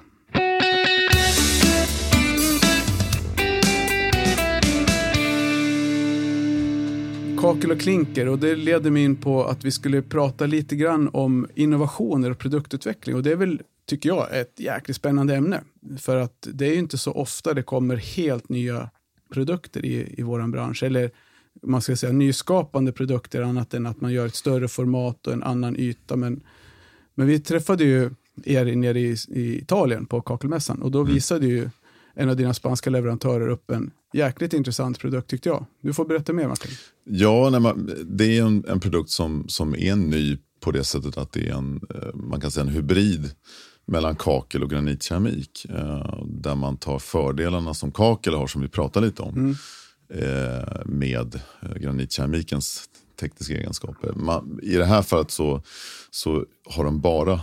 [7.37, 11.09] Kakel och klinker och det leder mig in på att vi skulle prata lite grann
[11.13, 15.63] om innovationer och produktutveckling och det är väl, tycker jag, ett jäkligt spännande ämne.
[15.97, 18.89] För att det är ju inte så ofta det kommer helt nya
[19.33, 21.11] produkter i, i vår bransch eller
[21.63, 25.43] man ska säga nyskapande produkter annat än att man gör ett större format och en
[25.43, 26.15] annan yta.
[26.15, 26.43] Men,
[27.15, 28.09] men vi träffade ju
[28.43, 31.69] er nere i, i Italien på kakelmässan och då visade ju
[32.13, 35.65] en av dina spanska leverantörer upp en jäkligt intressant produkt tyckte jag.
[35.81, 36.71] Du får berätta mer Martin.
[37.03, 41.17] Ja, nej, man, det är en, en produkt som, som är ny på det sättet
[41.17, 43.31] att det är en, eh, man kan säga en hybrid
[43.87, 45.65] mellan kakel och granitkeramik.
[45.69, 49.55] Eh, där man tar fördelarna som kakel har, som vi pratade lite om,
[50.13, 54.13] eh, med eh, granitkeramikens tekniska egenskaper.
[54.15, 55.61] Man, I det här fallet så,
[56.11, 57.41] så har de bara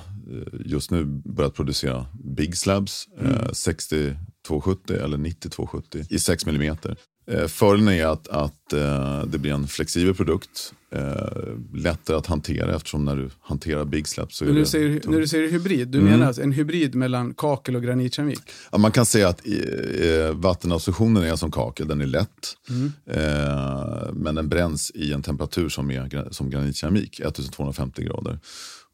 [0.64, 4.16] just nu börjat producera Big Slabs, eh, 60
[4.46, 6.76] 270 eller 90 270 i 6 mm.
[7.26, 10.72] Eh, fördelen är att, att eh, det blir en flexibel produkt.
[10.94, 11.14] Eh,
[11.74, 15.12] lättare att hantera eftersom när du hanterar Big Slab så är Men det säger, tungt.
[15.14, 16.10] när du säger hybrid, du Mm.
[16.10, 18.40] menar alltså en hybrid mellan kakel och granitkeramik?
[18.72, 22.56] Ja, man kan säga att eh, vattenabsorptionen är som kakel, den är lätt.
[22.70, 22.92] Mm.
[23.06, 28.38] Eh, men den bränns i en temperatur som är som granitkeramik, 1250 grader.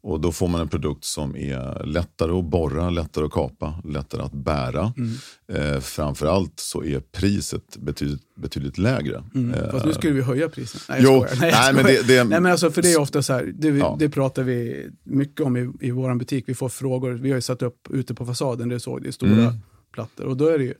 [0.03, 4.21] Och då får man en produkt som är lättare att borra, lättare att kapa, lättare
[4.21, 4.93] att bära.
[4.97, 5.73] Mm.
[5.75, 9.23] Eh, framförallt så är priset betydligt, betydligt lägre.
[9.55, 10.81] Eh, Fast nu skulle vi höja priset.
[10.89, 11.39] Nej, Jo, jag.
[11.39, 13.67] Nej, nej, men det- det- nej, men alltså, för det är ofta så här, det,
[13.67, 13.95] Ja.
[13.99, 16.43] det pratar vi mycket om i, i vår butik.
[16.47, 19.31] Vi får frågor, vi har ju satt upp ute på fasaden, det såg det stora
[19.31, 19.53] Mm.
[19.93, 20.25] plattor.
[20.25, 20.73] Och då är det ju,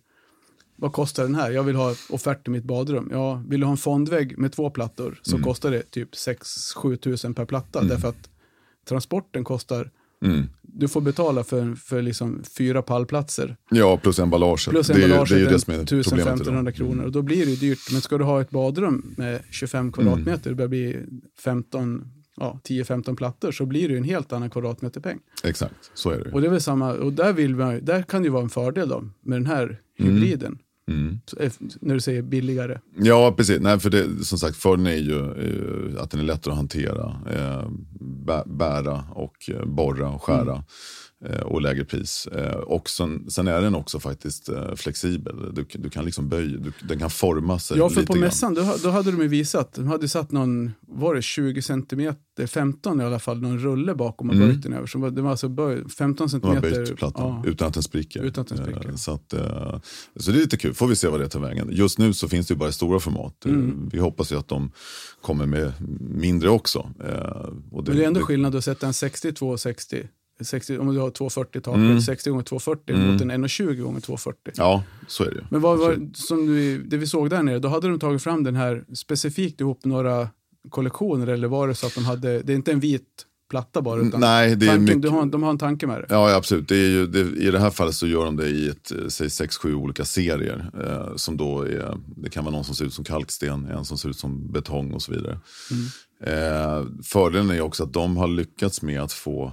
[0.75, 1.51] vad kostar den här?
[1.51, 3.09] Jag vill ha offert i mitt badrum.
[3.11, 5.43] Ja, vill du ha en fondvägg med två plattor så Mm.
[5.43, 7.83] kostar det typ 6-7 tusen per platta.
[7.83, 8.29] Därför att
[8.91, 9.91] transporten kostar,
[10.25, 10.49] mm.
[10.61, 13.55] du får betala för, för liksom fyra pallplatser.
[13.69, 14.69] Ja, plus emballaget.
[14.69, 16.35] Plus det, är emballaget det är det som är problemet idag.
[16.35, 17.03] 1500 kronor.
[17.03, 17.91] Och då blir det ju dyrt.
[17.91, 20.97] Men ska du ha ett badrum med 25 kvadratmeter, det börjar bli
[21.43, 22.05] 15,
[22.37, 25.19] ja, 10-15 plattor, så blir det ju en helt annan kvadratmeterpeng.
[25.43, 26.31] Exakt, så är det ju.
[26.31, 28.49] Och det är väl samma, och där, vill man, där kan det ju vara en
[28.49, 30.47] fördel då, med den här hybriden.
[30.47, 30.59] Mm.
[31.25, 31.51] Så, eh,
[31.81, 32.79] När du säger billigare.
[32.97, 33.59] Ja, precis.
[33.61, 37.15] Nej, för det, som sagt, fördelen är ju eh, att den är lättare att hantera,
[37.33, 37.69] eh,
[37.99, 40.53] bä, bära och borra och skära.
[40.53, 40.61] eh,
[41.45, 42.27] Och lägre pris.
[42.27, 45.35] Eh, och sen, sen är den också faktiskt eh, flexibel.
[45.53, 48.19] Du, du kan liksom böja, du, den kan forma sig Ja, för på grann.
[48.21, 52.47] mässan då, då hade de ju visat, de hade satt någon, var det 20 centimeter,
[52.47, 54.47] 15 i alla fall, någon rulle bakom och Mm.
[54.47, 54.87] böjt den över.
[54.87, 56.85] Så det var alltså böj, 15 De har centimeter.
[56.85, 57.49] böjt plattan ja.
[57.51, 58.23] utan att den spricker.
[58.23, 58.89] Utan att den spricker.
[58.89, 59.79] Eh, Så, att, eh,
[60.15, 61.67] så det är lite kul, får vi se vad det tar vägen.
[61.71, 63.45] Just nu så finns det ju bara i stora format.
[63.45, 63.89] Eh, Mm.
[63.91, 64.71] Vi hoppas ju att de
[65.21, 66.89] kommer med mindre också.
[67.03, 67.15] Eh,
[67.71, 70.07] Och Men det är ändå skillnad att sätta en 62 60,
[70.43, 72.01] 60 om du har 240 taket, Mm.
[72.01, 73.11] 60 gånger 240 Mm.
[73.11, 74.53] mot en 120 gånger 240.
[74.57, 75.41] Ja, så är det ju.
[75.49, 78.43] Men vad var som du, det vi såg där nere, då hade de tagit fram
[78.43, 80.29] den här specifikt ihop några
[80.69, 84.01] kollektioner eller var det så att de hade, det är inte en vit platta bara
[84.01, 85.11] utan Nej, det är tanken, mycket...
[85.11, 86.05] har, de har en tanke med det.
[86.09, 86.67] Ja, absolut.
[86.67, 89.07] Det är ju, det, I det här fallet så gör de det i ett, eh,
[89.07, 90.69] säg sex, sju olika serier.
[90.83, 93.97] Eh, som då är, det kan vara någon som ser ut som kalksten, en som
[93.97, 95.39] ser ut som betong och så vidare.
[96.23, 99.51] Eh, fördelen är också att de har lyckats med att få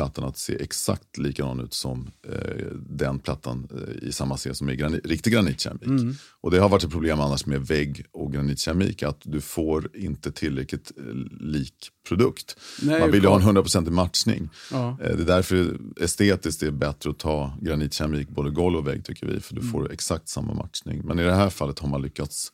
[0.00, 4.68] plattan att se exakt likadan ut som eh, den plattan eh, i samma serie som
[4.68, 5.82] är grani- riktig granitkeramik.
[5.86, 6.14] Mm.
[6.40, 10.32] Och det har varit ett problem annars med vägg och granitkeramik, att du får inte
[10.32, 11.04] tillräckligt eh,
[11.40, 11.74] lik
[12.08, 12.56] produkt.
[12.82, 13.66] Nej, Man vill ju ha en klart.
[13.66, 14.48] 100% matchning.
[14.72, 14.88] Ja.
[15.02, 19.04] Eh, Det är därför estetiskt det är bättre att ta granitkeramik både golv och vägg
[19.04, 19.40] tycker vi.
[19.40, 21.00] För du får exakt samma matchning.
[21.04, 22.52] Men i det här fallet har man lyckats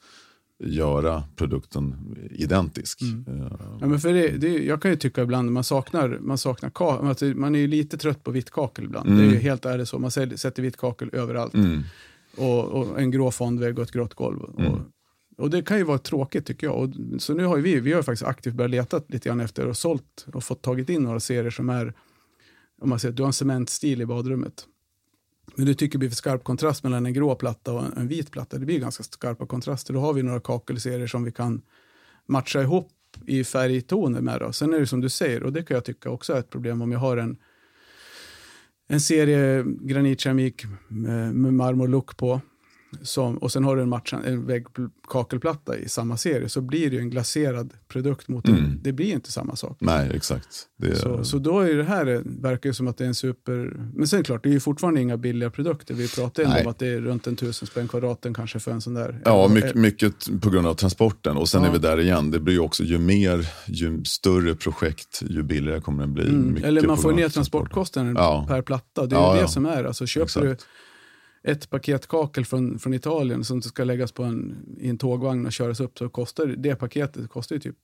[0.58, 3.02] göra produkten identisk.
[3.02, 3.08] Eh,
[3.80, 6.98] Ja, men för det, det, jag kan ju tycka ibland man saknar, man saknar ka,
[6.98, 9.18] alltså, man är ju lite trött på vitt kakel ibland.
[9.18, 11.54] Det är ju helt ärligt så, man sätter vitt kakel överallt.
[11.54, 11.82] Mm.
[12.36, 14.40] Och, och en grå fondvägg och ett grått golv.
[14.58, 14.72] Mm.
[14.72, 14.80] Och,
[15.38, 16.76] och det kan ju vara tråkigt tycker jag.
[16.76, 19.76] Och, så nu har vi, vi har faktiskt aktivt börjat leta lite grann efter och
[19.76, 21.94] sålt och fått tagit in några serier som är
[22.82, 24.66] om man säger att du har en cementstil i badrummet.
[25.56, 28.30] Men du tycker det blir för skarp kontrast mellan en grå platta och en vit
[28.30, 28.58] platta.
[28.58, 29.94] Det blir ganska skarpa kontraster.
[29.94, 31.62] Då har vi några kakelserier som vi kan
[32.26, 32.92] matcha ihop
[33.26, 34.40] i färgtoner med.
[34.40, 34.52] Då.
[34.52, 36.82] Sen är det som du säger, och det kan jag tycka också är ett problem
[36.82, 37.36] om jag har en,
[38.88, 42.40] en serie granitkeramik med, med marmorlook på
[43.02, 46.96] som, och sen har du en, matchan, en väggkakelplatta i samma serie så blir det
[46.96, 48.64] ju en glaserad produkt mot mm.
[48.64, 49.76] en, Det blir inte samma sak.
[49.80, 50.48] Nej, exakt.
[50.82, 50.94] Är...
[50.94, 53.76] Så, så då är det här, verkar som att det är en super...
[53.94, 55.94] Men sen klart, det är ju fortfarande inga billiga produkter.
[55.94, 58.80] Vi pratar ju om att det är runt en tusen spänn kvadraten kanske för en
[58.80, 59.20] sån där.
[59.24, 61.36] Ja, mycket, mycket på grund av transporten.
[61.36, 61.68] Och sen ja.
[61.68, 65.80] är vi där igen, det blir ju också, ju mer, ju större projekt, ju billigare
[65.80, 66.28] kommer den bli.
[66.28, 66.64] Mm.
[66.64, 68.44] Eller man får ner transportkostnaden ja.
[68.48, 69.06] per platta.
[69.06, 69.84] Det är ju det som är.
[69.84, 70.46] Alltså, köper exakt.
[70.46, 70.56] du
[71.46, 75.52] ett paket kakel från, från Italien som ska läggas på en, i en tågvagn och
[75.52, 77.76] köras upp så kostar det paketet kostar ju typ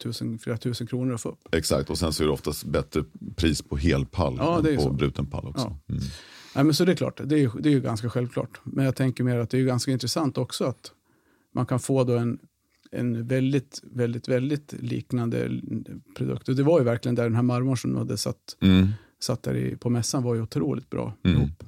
[0.00, 1.54] 1000, 4000 kronor att få upp.
[1.54, 3.04] Exakt, och sen så är det oftast bättre
[3.36, 4.92] pris på helpall ja, än på så.
[4.92, 5.76] bruten pall också.
[5.86, 5.94] Ja.
[5.94, 6.02] Mm.
[6.54, 8.60] Nej, men så det är klart, det är, det är ju ganska självklart.
[8.64, 10.92] Men jag tänker mer att det är ganska intressant också att
[11.54, 12.38] man kan få då en,
[12.90, 15.60] en väldigt, väldigt, väldigt liknande
[16.16, 16.48] produkt.
[16.48, 18.88] Och det var ju verkligen där den här marmorn som de hade satt, mm.
[19.20, 21.36] satt där i, på mässan var ju otroligt bra mm.
[21.36, 21.64] ihop.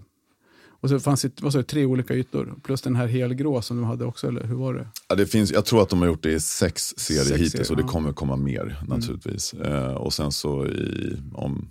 [0.81, 3.87] Och så fanns det, vad det tre olika ytor, plus den här helgrå som de
[3.87, 4.89] hade också, eller hur var det?
[5.09, 7.53] Ja, det finns, jag tror att de har gjort det i sex serier sex hittills
[7.53, 7.89] serier, och det ja.
[7.89, 8.99] kommer komma mer mm.
[8.99, 9.55] naturligtvis.
[9.55, 9.73] Mm.
[9.73, 11.69] Eh, och sen så i, om,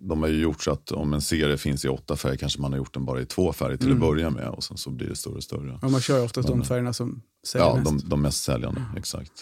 [0.00, 2.72] de har ju gjort så att om en serie finns i åtta färger kanske man
[2.72, 4.02] har gjort den bara i två färger till mm.
[4.02, 5.78] att börja med och sen så blir det större och större.
[5.82, 7.86] Ja, man kör ju oftast men, de färgerna som säljer ja, mest.
[7.86, 8.96] Ja, de, de, mest säljande, mm.
[8.96, 9.32] exakt.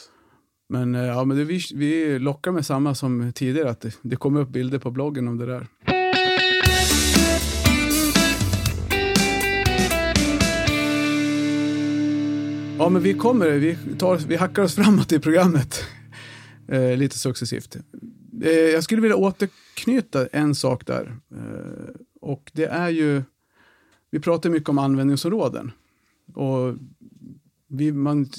[0.68, 4.16] Men, eh, ja, men det, vi, vi lockar med samma som tidigare, att det, det
[4.16, 5.66] kommer upp bilder på bloggen om det där.
[12.82, 15.84] Ja, men vi kommer, vi, tar, vi hackar oss framåt i programmet
[16.68, 17.76] eh, lite successivt.
[18.42, 21.16] Eh, jag skulle vilja återknyta en sak där.
[21.30, 23.22] Eh, och det är ju,
[24.10, 25.72] vi pratar mycket om användningsområden.
[26.34, 26.74] Och
[27.68, 28.30] vi, man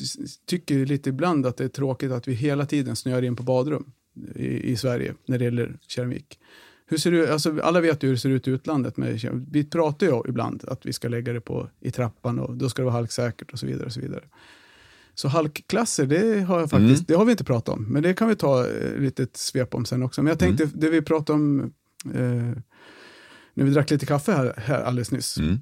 [0.46, 3.92] tycker lite ibland att det är tråkigt att vi hela tiden snöar in på badrum
[4.36, 6.40] i, i Sverige när det gäller keramik.
[6.86, 8.98] Hur ser det, alltså, alla vet ju hur det ser ut i utlandet.
[8.98, 12.70] Med, vi pratar ju ibland att vi ska lägga det på, i trappan och då
[12.70, 13.86] ska det vara halksäkert och så vidare.
[13.86, 14.24] Och så vidare.
[15.16, 17.06] Så halkklasser, det har, jag faktiskt, mm.
[17.08, 19.76] det har vi inte pratat om, men det kan vi ta eh, lite ett svep
[19.76, 20.24] om sen också.
[20.24, 20.76] Men jag tänkte, mm.
[20.80, 21.74] det vi pratade om
[22.06, 22.58] eh,
[23.54, 25.38] när vi drack lite kaffe här, här alldeles nyss.
[25.38, 25.62] Mm.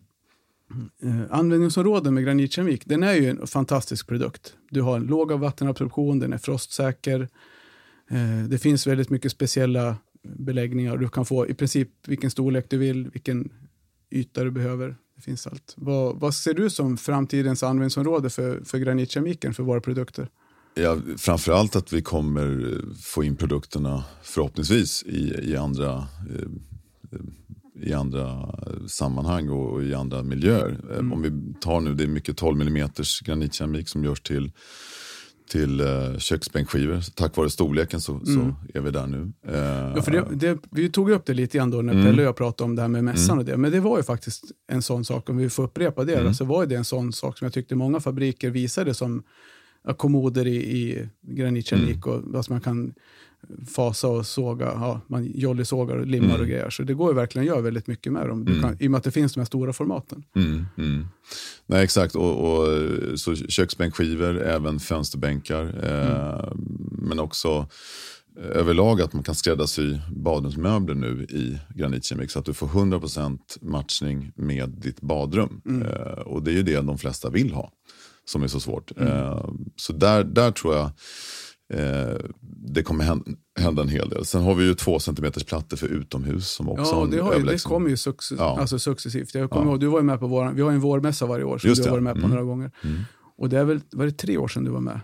[1.03, 4.53] Eh, användningsområden med granitkeramik, den är ju en fantastisk produkt.
[4.69, 7.29] Du har en låg vattenabsorption, den är frostsäker.
[8.11, 10.97] Eh, det finns väldigt mycket speciella beläggningar.
[10.97, 13.49] Du kan få i princip vilken storlek du vill, vilken
[14.11, 14.95] yta du behöver.
[15.15, 15.73] Det finns allt.
[15.77, 20.29] Vad, vad ser du som framtidens användningsområde för, för granitkemiken för våra produkter?
[20.73, 27.19] Ja, framförallt att vi kommer få in produkterna förhoppningsvis i, i, andra, eh,
[27.81, 28.55] i andra
[28.87, 30.79] sammanhang och i andra miljöer.
[30.93, 31.13] Mm.
[31.13, 32.89] Om vi tar nu, det är mycket 12 mm
[33.23, 34.51] granitkemik som görs till
[35.51, 37.01] till eh, köksbänkskivor.
[37.15, 38.25] Tack vare storleken så, mm.
[38.25, 39.31] så är vi där nu.
[39.47, 42.05] Eh, ja, för det, det, vi tog upp det lite grann då när mm.
[42.05, 43.39] Pelle och jag pratade om det här med mässan mm.
[43.39, 43.57] och det.
[43.57, 46.33] Men det var ju faktiskt en sån sak, om vi får upprepa det, mm.
[46.33, 49.23] så var det en sån sak som jag tyckte många fabriker visade som
[49.97, 52.09] kommoder i, i granitkeramik mm.
[52.09, 52.93] och vad man kan
[53.75, 56.41] fasa och såga, ja, man jollysågar och limmar mm.
[56.41, 56.69] och grejer.
[56.69, 58.61] Så det går ju verkligen att göra väldigt mycket med dem, mm.
[58.61, 60.23] kan, i och med att det finns de här stora formaten.
[60.35, 60.65] Mm.
[60.77, 61.05] Mm.
[61.65, 62.67] Nej, exakt, och, och,
[63.19, 66.59] så köksbänkskivor, även fönsterbänkar, eh, mm.
[66.91, 67.67] men också
[68.35, 74.31] överlag att man kan skräddarsy badrumsmöbler nu i granitkemik så att du får 100% matchning
[74.35, 75.61] med ditt badrum.
[75.65, 75.87] Mm.
[75.87, 77.71] Eh, och det är ju det de flesta vill ha,
[78.25, 78.91] som är så svårt.
[78.99, 80.91] Eh, så där, där tror jag
[81.73, 82.17] Eh,
[82.73, 83.21] det kommer
[83.59, 84.25] hända en hel del.
[84.25, 87.43] Sen har vi ju två centimeters plattor för utomhus som också Ja, det, har ju,
[87.43, 88.59] det kommer ju success ja.
[88.59, 89.35] alltså successivt.
[89.35, 89.71] Jag kommer ja.
[89.71, 91.83] ihåg, du var ju med på vår, vi har en vårmässa varje år som Just
[91.83, 92.29] du har varit med på mm.
[92.29, 92.71] några gånger.
[92.83, 93.01] Mm.
[93.37, 94.99] Och det är väl, var det tre år sedan du var med?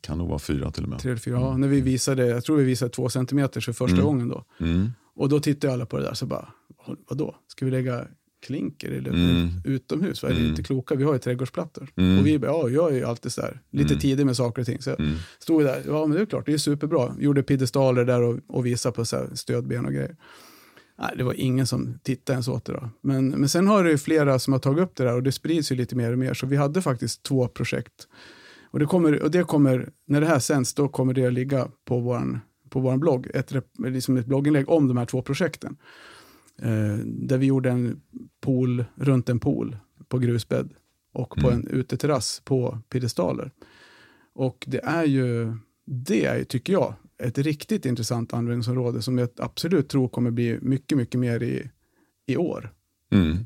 [0.00, 0.98] Kan nog vara fyra till och med.
[0.98, 1.48] Tre, fyra, mm.
[1.48, 4.06] ja, när vi visade, jag tror vi visade två centimeter för första mm.
[4.06, 4.44] gången då.
[4.60, 4.92] Mm.
[5.16, 6.48] Och då tittade alla på det där så bara,
[7.08, 8.06] vadå, ska vi lägga
[8.44, 9.48] klinker eller mm.
[9.64, 10.22] utomhus.
[10.22, 10.28] Va?
[10.28, 10.44] Mm.
[10.44, 10.94] Är inte kloka?
[10.94, 11.88] Vi har ju trädgårdsplattor.
[11.96, 12.18] Mm.
[12.18, 14.00] Och vi bara, ja, jag är ju alltid så där, lite mm.
[14.00, 14.82] tidig med saker och ting.
[14.82, 15.14] Så mm.
[15.38, 17.14] stod vi där, ja men det är klart, det är superbra.
[17.18, 20.16] Gjorde piedestaler där och, och visade på så här stödben och grejer.
[20.98, 22.72] Nej, det var ingen som tittade ens åt det.
[22.72, 22.90] Då.
[23.00, 25.32] Men, men sen har det ju flera som har tagit upp det där och det
[25.32, 26.34] sprids ju lite mer och mer.
[26.34, 28.08] Så vi hade faktiskt två projekt.
[28.70, 31.68] Och det kommer, och det kommer när det här sänds, då kommer det att ligga
[31.84, 32.40] på vår
[32.74, 35.76] på vår blogg, ett, liksom ett blogginlägg om de här två projekten.
[36.58, 38.00] Eh, där vi gjorde en
[38.40, 39.76] pool runt en pool
[40.08, 40.74] på grusbädd
[41.12, 41.60] och på mm.
[41.60, 43.50] en uteterrass på piedestaler.
[44.34, 49.88] Och det är ju det är, tycker jag, ett riktigt intressant användningsområde som jag absolut
[49.88, 51.70] tror kommer bli mycket, mycket mer i,
[52.26, 52.72] i år.
[53.12, 53.36] Mm.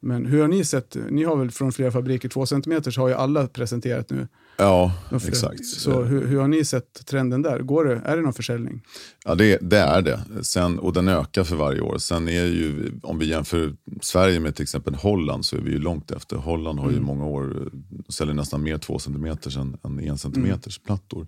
[0.00, 3.08] Men hur har ni sett, ni har väl från flera fabriker, två centimeter så har
[3.08, 4.28] ju alla presenterat nu.
[4.58, 5.66] Ja, flera- exakt.
[5.66, 7.58] Så hur, hur har ni sett trenden där?
[7.58, 8.80] Går det, är det någon försäljning?
[9.24, 10.20] Ja, det, det är det.
[10.42, 11.98] Sen, och den ökar för varje år.
[11.98, 15.78] Sen är ju, om vi jämför Sverige med till exempel Holland så är vi ju
[15.78, 16.36] långt efter.
[16.36, 17.70] Holland har ju många år,
[18.08, 21.26] säljer nästan mer 2 cm än, än 1 cm plattor.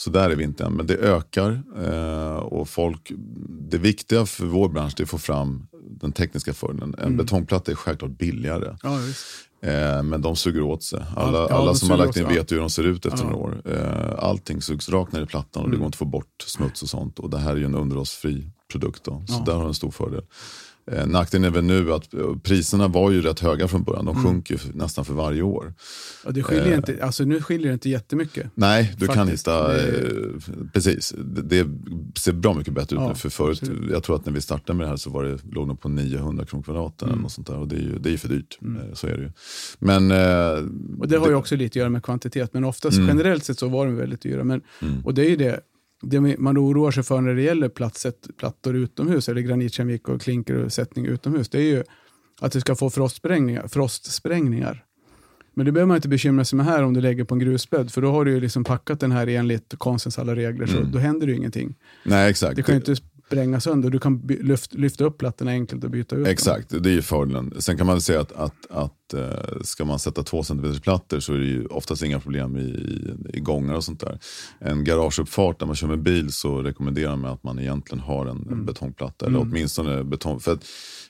[0.00, 1.62] Så där är vi inte än, men det ökar.
[1.82, 3.12] Eh, och folk,
[3.70, 6.94] det viktiga för vår bransch är att få fram den tekniska fördelen.
[6.98, 8.76] En betongplatta är självklart billigare.
[8.82, 8.98] Ja.
[9.68, 11.04] Eh, men de suger åt sig.
[11.16, 13.24] Alla, Ja, alla som har lagt in sig, vet hur de ser ut efter Ja.
[13.24, 13.32] Mm.
[13.32, 13.62] några år.
[13.64, 16.82] Eh, allting sugs rakt ner i plattan och det går inte att få bort smuts
[16.82, 17.18] och sånt.
[17.18, 19.22] Och det här är ju en underhållsfri produkt då.
[19.28, 20.22] Så där har en stor fördel.
[20.92, 24.04] Eh, nackdelen är väl nu att eh, priserna var ju rätt höga från början.
[24.04, 24.24] De Mm.
[24.26, 25.74] sjunker ju nästan för varje år.
[26.24, 26.76] Och det skiljer Eh.
[26.76, 28.50] inte, alltså nu skiljer det inte jättemycket.
[28.54, 31.14] Nej, du kan Faktiskt, hitta, det- eh, precis.
[31.18, 31.68] Det, det
[32.20, 33.14] ser bra mycket bättre ut Ja, nu.
[33.14, 33.90] För förut, absolut.
[33.90, 35.88] jag tror att när vi startade med det här så var det, låg det på
[35.88, 37.08] 900 kronor kvadraten.
[37.08, 37.20] Mm.
[37.20, 38.58] Något sånt där, och det är ju det är för dyrt.
[38.62, 39.30] Eh, Så är det ju.
[39.78, 40.64] Men, eh,
[41.00, 43.08] Och det har ju också lite att göra med kvantitet, men oftast Mm.
[43.08, 44.44] generellt sett så var de väldigt dyra.
[44.44, 45.04] Men, Mm.
[45.04, 45.60] Och det är ju det,
[46.02, 50.54] det man oroar sig för när det gäller platset, plattor utomhus, eller granitkeramik och klinker
[50.64, 51.82] och sättning utomhus, det är ju
[52.40, 53.68] att det ska få frostsprängningar.
[53.68, 54.84] frostsprängningar.
[55.54, 57.90] Men det behöver man inte bekymra sig med här om du lägger på en grusbädd,
[57.92, 60.90] för då har du ju liksom packat den här enligt konstens alla regler, så Mm.
[60.92, 61.74] då händer det ju ingenting.
[62.04, 62.56] nej, exakt.
[62.56, 62.96] Det kan ju inte
[63.28, 66.30] spränga sönder, du kan lyft, lyfta upp plattorna enkelt och byta ut dem.
[66.32, 67.54] Exakt, det är ju fördelen.
[67.58, 71.34] Sen kan man säga att, att, att eh, ska man sätta två centimeters plattor så
[71.34, 72.60] är det ju oftast inga problem i,
[73.34, 74.18] i, gångar och sånt där.
[74.58, 78.38] En garageuppfart där man kör med bil så rekommenderar man att man egentligen har en,
[78.48, 78.66] Mm.
[78.66, 79.26] betongplatta.
[79.26, 80.40] Eller åtminstone betong.
[80.40, 80.64] För att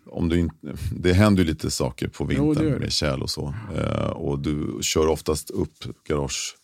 [0.07, 0.57] om du inte,
[0.97, 2.79] det händer ju lite saker på Jo, vintern det.
[2.79, 3.55] med tjäl och så.
[3.77, 5.73] Eh, och du kör oftast upp
[6.09, 6.57] garage,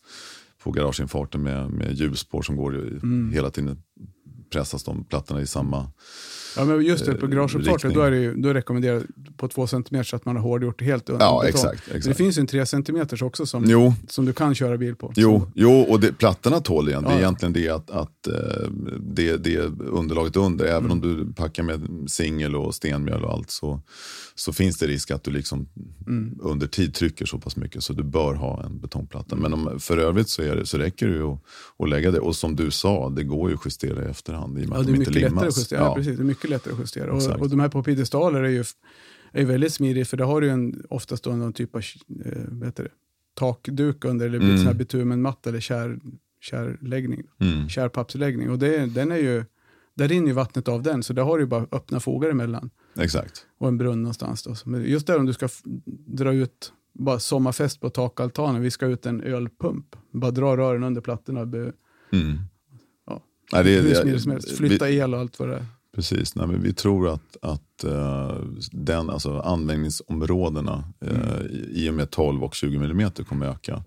[0.64, 3.30] på garageinfarten med, med hjulspår som går Mm.
[3.32, 3.82] hela tiden
[4.54, 5.92] pressas de plattorna i samma
[6.56, 7.92] Ja, men just det, på eh, garageuppfarten, riktning.
[7.94, 9.02] då är det ju då rekommenderat
[9.36, 11.42] på två centimeter så att man har hårdgjort det helt Ja, betong.
[11.48, 11.82] exakt.
[11.88, 12.04] Men exakt.
[12.18, 15.12] Det finns ju en tre centimeters också som, Jo, som du kan köra bil på.
[15.16, 17.02] Jo, Så- jo och det, plattorna tål igen.
[17.02, 17.20] Det är Ja, ja.
[17.20, 18.68] egentligen det att, att eh,
[19.00, 20.90] det, det underlaget under, även Mm.
[20.92, 23.80] om du packar med singel och stenmjöl och allt så,
[24.34, 25.68] så finns det risk att du liksom
[26.06, 26.38] Mm.
[26.42, 29.36] under tid trycker så pass mycket så du bör ha en betongplatta.
[29.36, 31.38] Men om, för övrigt så, är det, så räcker det ju att,
[31.78, 32.18] att lägga det.
[32.20, 34.80] Och som du sa, det går ju att justera i efterhand i och med Ja,
[34.80, 35.58] att de inte limmas.
[35.58, 35.80] justera.
[35.80, 35.94] Ja.
[35.94, 37.12] precis, det är mycket lättare att justera.
[37.12, 38.64] Och, och de här på piedestaler är ju
[39.32, 41.80] är ju väldigt smidigt för det har du ju en, oftast då någon typ av
[42.24, 42.88] eh, det,
[43.34, 44.58] takduk under eller Mm.
[44.58, 45.98] sån här bitumenmatta eller kär,
[46.40, 47.68] kärläggning, Mm.
[47.68, 48.50] kärpappsläggning.
[48.50, 49.44] Och det, den är ju,
[49.94, 52.70] där rinner ju vattnet av den så där har du ju bara öppna fogar emellan
[52.98, 53.46] Exakt.
[53.58, 54.42] och en brunn någonstans.
[54.42, 54.54] Då.
[54.64, 55.48] Men just där om du ska
[56.06, 61.00] dra ut, bara sommarfest på takaltanen, vi ska ut en ölpump, bara dra rören under
[61.00, 61.72] plattorna, Mm.
[63.06, 63.22] Ja.
[63.52, 65.66] Nej, det, hur det- smidigt som helst, vi- flytta el och allt vad det är.
[65.94, 68.36] Precis, Nej, men vi tror att, att eh,
[68.72, 73.72] den, alltså användningsområdena eh, i, i och med 12 och 20 mm kommer öka.
[73.72, 73.84] Mm.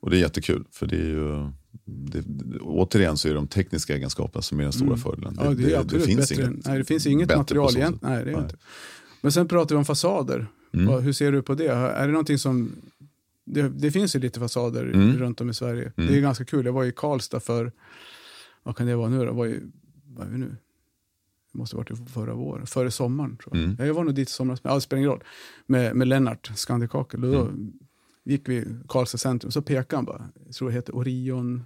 [0.00, 1.50] Och det är jättekul, för det är ju,
[1.84, 4.98] det, det, återigen så är det de tekniska egenskaperna som är den stora Mm.
[4.98, 5.38] fördelen.
[5.42, 6.44] Ja, det, är absolut finns bättre.
[6.44, 8.12] inget nej, det finns inget material egentligen.
[8.14, 8.42] Nej, det är Nej.
[8.42, 8.56] inte.
[9.22, 10.46] Men sen pratar vi om fasader.
[10.74, 11.02] Mm.
[11.02, 11.68] Hur ser du på det?
[11.68, 12.72] Är det någonting som...
[13.46, 15.16] Det, det finns ju lite fasader Mm.
[15.18, 15.92] runt om i Sverige.
[15.96, 16.10] Mm.
[16.10, 16.66] Det är ganska kul.
[16.66, 17.72] Jag var i Karlstad för,
[18.62, 19.32] vad kan det vara nu då?
[19.32, 19.60] Var i,
[20.04, 20.56] vad är vi nu?
[21.56, 23.64] Måste ha varit förra våren, före sommaren tror jag.
[23.64, 23.86] Mm.
[23.86, 25.24] Jag var nog dit i somras, ja, det spelar ingen roll.
[25.66, 27.24] Med, med Lennart, Skandikakel.
[27.24, 27.72] Och då Mm.
[28.24, 31.64] gick vi Karlstad centrum, så pekade han bara, jag tror det heter Orion,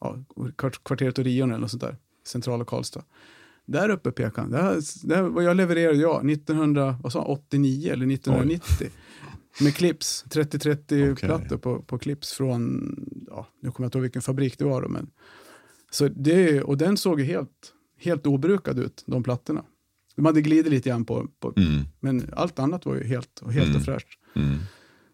[0.00, 0.16] ja,
[0.56, 1.96] kvart- kvarteret Orion eller något sånt där,
[2.26, 3.02] centrala Karlstad.
[3.66, 8.88] Där uppe pekade han, där, där var jag levererade jag 1989 eller 1990.
[9.60, 11.16] Med clips, 30-30 Okej.
[11.28, 12.94] plattor på, på clips från,
[13.30, 15.10] ja, nu kommer jag inte ihåg vilken fabrik det var då, men
[15.90, 19.64] så det, och den såg ju helt, helt obrukad ut, de plattorna.
[20.16, 21.82] De hade glidit lite grann på, på Mm.
[22.00, 23.76] men allt annat var ju helt, helt Mm.
[23.76, 24.08] och fräscht.
[24.36, 24.58] Mm.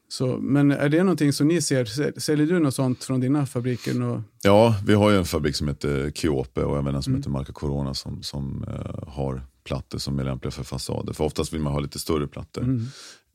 [0.09, 3.47] Så, men är det någonting som ni ser, Säl- säljer du något sånt från dina
[3.47, 4.03] fabriker?
[4.03, 7.21] Och, Ja, vi har ju en fabrik som heter Kiope och även en som Mm.
[7.21, 11.13] heter Marca Corona som, som eh, har plattor som är lämpliga för fasader.
[11.13, 12.81] För oftast vill man ha lite större plattor.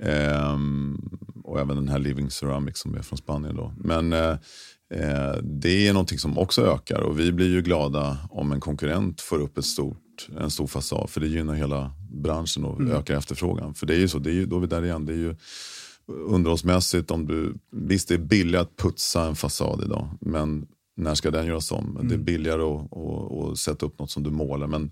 [0.04, 0.98] Ehm,
[1.44, 3.56] och även den här Living Ceramic som är från Spanien.
[3.56, 3.74] Då.
[3.78, 4.36] Men eh,
[5.44, 9.40] det är någonting som också ökar och vi blir ju glada om en konkurrent får
[9.42, 11.10] upp ett stort, en stor fasad.
[11.10, 12.92] För det gynnar hela branschen och Mm.
[12.94, 13.74] ökar efterfrågan.
[13.74, 15.06] För det är ju så, det är ju, då är vi där igen.
[15.06, 15.36] Det är ju
[16.08, 20.10] underhållsmässigt, om du, visst det är billigt att putsa en fasad idag.
[20.22, 20.68] Men
[20.98, 22.00] när ska den göras om?
[22.10, 24.68] Det är billigare att, att, att sätta upp något som du målar.
[24.68, 24.92] Men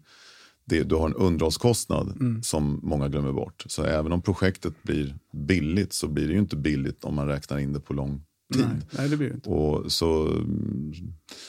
[0.65, 3.63] det, du har en underhållskostnad som många glömmer bort.
[3.67, 7.57] Så även om projektet blir billigt så blir det ju inte billigt om man räknar
[7.57, 8.21] in det på lång
[8.54, 8.66] tid.
[8.68, 9.49] Nej, nej, det blir det inte.
[9.49, 10.41] Och så,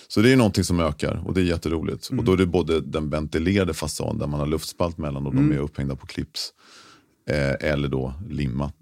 [0.09, 2.11] så det är någonting som ökar och det är jätteroligt.
[2.11, 2.19] Mm.
[2.19, 5.49] Och då är det både den ventilerade fasaden där man har luftspalt mellan och Mm.
[5.49, 6.53] de är upphängda på clips.
[7.31, 8.75] Eh, eller då limmat.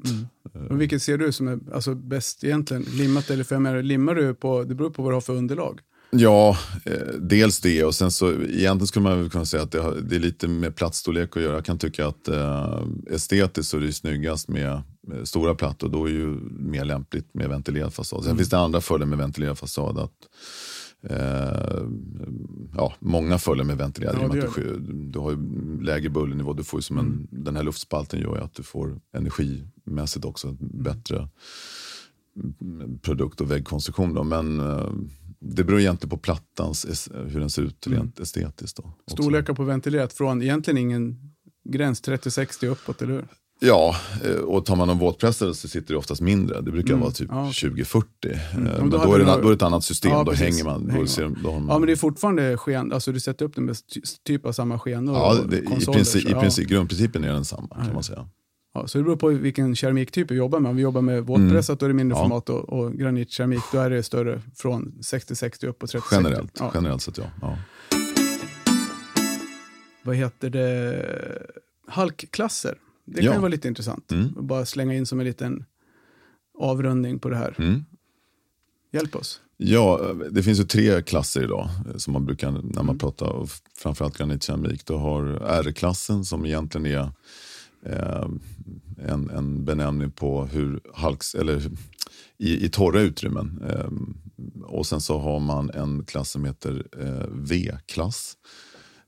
[0.54, 0.68] Mm.
[0.70, 2.82] Och vilket ser du som är alltså, bäst egentligen?
[2.82, 5.32] Limmat eller för jag menar, limmar du på, det beror på vad du har för
[5.36, 5.80] underlag.
[6.16, 9.80] Ja, eh, dels det och sen så egentligen skulle man väl kunna säga att det,
[9.80, 11.54] har, det är lite med platsstorlek att göra.
[11.54, 15.88] Jag kan tycka att eh, estetiskt så är det snyggast med, med stora plattor.
[15.88, 18.18] Då är det ju mer lämpligt med ventilerad fasad.
[18.22, 18.38] Sen Mm.
[18.38, 19.98] finns det andra fördelar med ventilerad fasad.
[19.98, 20.12] Att,
[21.10, 21.82] eh,
[22.76, 24.16] ja, många fördelar med ventilerad.
[24.22, 25.38] Ja, det du, du har ju
[25.82, 26.52] lägre bullernivå.
[26.52, 27.26] Du får som en, Mm.
[27.30, 30.58] Den här luftspalten gör ju att du får energimässigt också Mm.
[30.60, 31.28] bättre
[33.02, 34.14] produkt och väggkonstruktion.
[34.14, 34.24] Då.
[34.24, 34.90] Men eh,
[35.44, 38.76] det beror egentligen på plattans, hur den ser ut rent estetiskt.
[38.76, 39.22] Då, också.
[39.22, 41.16] Storlekar på ventilerat från egentligen ingen
[41.68, 43.24] gräns, 30-60 uppåt, eller hur?
[43.64, 46.60] Ja, eh, och tar man en våtpressare så sitter det oftast mindre.
[46.60, 47.50] Det brukar Mm, vara typ ja.
[47.52, 48.02] 20-40.
[48.30, 50.10] Eh, men då då, är det, då är det ett annat system.
[50.10, 50.46] Ja, då precis.
[50.46, 50.92] hänger man.
[50.98, 53.54] Då ser, då har man Ja, men det är fortfarande sken, alltså du sätter upp
[53.54, 56.68] den med ty- typ av samma skenor ja, och det, i, princip, så, i princip,
[56.68, 58.28] grundprincipen är densamma kan man säga.
[58.74, 60.70] Ja, så det beror på vilken keramiktyp vi jobbar med.
[60.70, 62.30] Om vi jobbar med våtpressat då är det mindre Mm.
[62.32, 62.40] Ja.
[62.42, 66.02] format och, och granitkeramik då är det större från 60-60 upp på 30-60.
[66.12, 66.70] Generellt, Ja.
[66.74, 67.24] generellt sett ja.
[67.40, 67.58] ja.
[70.02, 71.48] Vad heter det?
[71.88, 72.78] Halkklasser.
[73.04, 73.38] Det kan Ja.
[73.38, 74.12] vara lite intressant.
[74.12, 74.28] Mm.
[74.46, 75.64] Bara slänga in som en liten
[76.58, 77.54] avrundning på det här.
[77.58, 77.84] Mm.
[78.92, 79.40] Hjälp oss.
[79.56, 82.86] Ja, det finns ju tre klasser idag eh, som man brukar, när Mm.
[82.86, 84.86] man pratar och f- framförallt granitkeramik.
[84.86, 87.10] Du har R-klassen som egentligen är
[87.86, 88.26] eh,
[89.08, 91.62] en, en benämning på hur halks, eller
[92.38, 93.62] i, i torra utrymmen.
[93.68, 93.90] Eh,
[94.64, 98.34] och sen så har man en klass som heter eh, V-klass.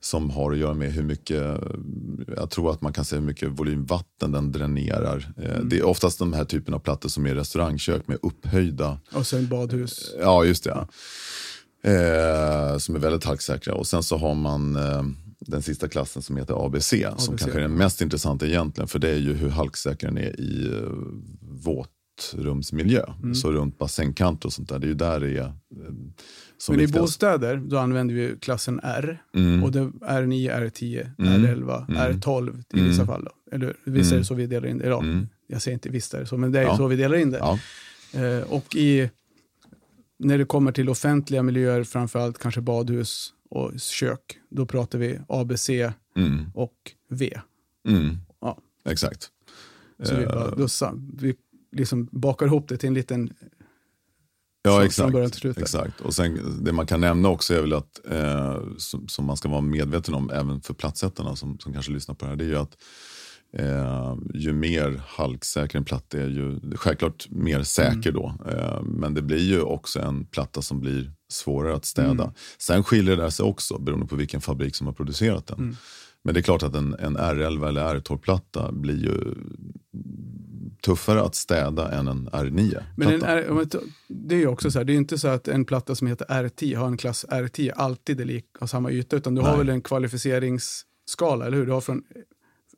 [0.01, 1.61] Som har att göra med hur mycket,
[2.37, 5.33] jag tror att man kan säga hur mycket volym vatten den dränerar.
[5.37, 9.27] Eh, Det är oftast de här typen av plattor som är restaurangkök med upphöjda Och
[9.27, 10.15] sen badhus.
[10.21, 10.71] Ja, just det.
[10.71, 10.89] Ja.
[11.91, 13.75] Eh, som är väldigt halksäkra.
[13.75, 15.03] Och sen så har man eh,
[15.47, 17.27] den sista klassen som heter ABC, som ABC.
[17.27, 18.89] kanske är den mest intressanta egentligen.
[18.89, 20.89] För det är ju hur halksäker den är i eh,
[21.41, 23.05] våtrumsmiljö.
[23.23, 23.35] Mm.
[23.35, 24.79] Så runt bassängkanter och sånt där.
[24.79, 25.53] Det är ju där det är eh,
[26.59, 27.03] som Men i viktigast.
[27.03, 29.23] bostäder, då använder vi klassen R.
[29.37, 29.65] Mm.
[29.65, 29.91] Och det är
[30.23, 31.33] R9, R10, Mm.
[31.47, 32.21] R11, Mm.
[32.21, 32.91] R12 i Mm.
[32.91, 33.25] vissa fall.
[33.25, 33.55] Då.
[33.57, 34.25] Eller visst är det Mm.
[34.25, 34.87] så vi delar in det.
[34.89, 35.29] Ja, Mm.
[35.47, 36.77] Jag säger inte visst är det så, men det är Ja.
[36.77, 37.39] så vi delar in det.
[37.39, 37.59] Ja.
[38.21, 39.11] Eh, och i,
[40.19, 45.69] när det kommer till offentliga miljöer, framförallt kanske badhus och kök, då pratar vi ABC
[46.17, 46.47] Mm.
[46.55, 46.75] och
[47.09, 47.41] V.
[47.89, 48.17] Mm.
[48.41, 48.59] Ja.
[48.85, 49.31] Exakt.
[50.03, 51.35] Så vi, Eh, bara, då, sa- vi
[51.73, 53.35] liksom bakar ihop det till en liten...
[54.63, 55.45] Ja, exakt.
[55.59, 56.01] exakt.
[56.01, 59.49] Och sen, det man kan nämna också är väl att, eh, som, som man ska
[59.49, 62.49] vara medveten om även för plattsättarna som, som kanske lyssnar på det här, det är
[62.49, 62.77] ju att
[63.59, 68.15] eh, ju mer halksäker en platta är, ju självklart mer säker Mm.
[68.15, 68.51] då.
[68.51, 72.11] Eh, men det blir ju också en platta som blir svårare att städa.
[72.11, 72.31] Mm.
[72.59, 75.59] Sen skiljer det sig också beroende på vilken fabrik som har producerat den.
[75.59, 75.77] Mm.
[76.25, 79.35] Men det är klart att en, en R11 eller R12-platta blir ju
[80.85, 82.83] tuffare att städa än en R9.
[82.97, 83.23] Men en.
[83.23, 83.67] R,
[84.09, 86.25] det är ju också så här, det är inte så att en platta som heter
[86.27, 89.59] R10 har en klass R10 alltid är lik, har samma yta, utan du har Nej.
[89.59, 91.67] väl en kvalificeringsskala, eller hur?
[91.67, 92.03] Du har från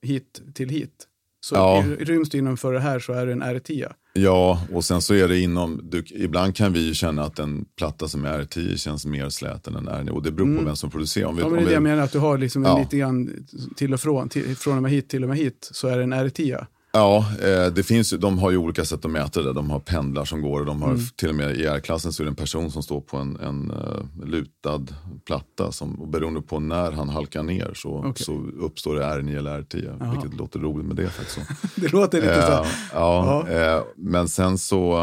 [0.02, 1.06] hit till hit.
[1.40, 1.84] Så Ja.
[1.98, 3.92] ryms du innanför det här så är det en R10.
[4.12, 8.08] Ja, och sen så är det inom, du, ibland kan vi känna att en platta
[8.08, 10.64] som är R10 känns mer slät än en R9 och det beror på Mm.
[10.64, 11.26] vem som producerar.
[11.28, 12.78] Om vi, Ja, men det är det jag menar, att du har liksom en Ja.
[12.78, 15.88] lite grann till och från, till, från och med hit till och med hit, så
[15.88, 16.66] är det en R10.
[16.96, 19.52] Ja, eh, det finns de har ju olika sätt att mäta det.
[19.52, 21.00] De har pendlar som går och de har Mm.
[21.16, 23.70] till och med i R-klassen så är det en person som står på en, en
[23.70, 24.86] eh, lutad
[25.26, 28.24] platta som och beroende på när han halkar ner så, Okej.
[28.24, 29.96] så uppstår det R9 eller R10.
[30.00, 30.10] Jaha.
[30.12, 31.38] Vilket låter roligt med det faktiskt.
[31.76, 32.52] Det låter lite så.
[32.52, 32.72] Eh, här.
[32.94, 34.96] ja, eh, men sen så,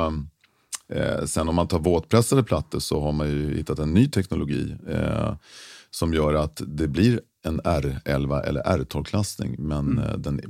[0.93, 4.75] eh, sen om man tar våtpressade plattor så har man ju hittat en ny teknologi
[4.89, 5.33] eh,
[5.91, 9.55] som gör att det blir en R11 eller R12-klassning.
[9.59, 10.21] Men Mm.
[10.21, 10.41] den,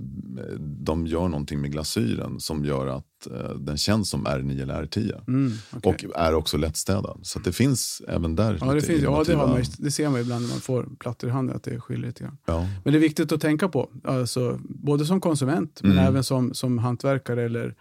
[0.60, 5.24] de gör någonting med glasyren som gör att eh, den känns som R9 eller R10.
[5.28, 6.10] Mm, okej.
[6.10, 7.20] Och är också lättstädad.
[7.22, 10.42] Så det finns även där ja, det, finns, ja det, man, det ser man ibland
[10.42, 12.38] när man får plattor i handen, att det skiljer lite grann.
[12.46, 12.68] Ja.
[12.84, 16.06] Men det är viktigt att tänka på, alltså, både som konsument men Mm.
[16.06, 17.76] även som, som hantverkare eller,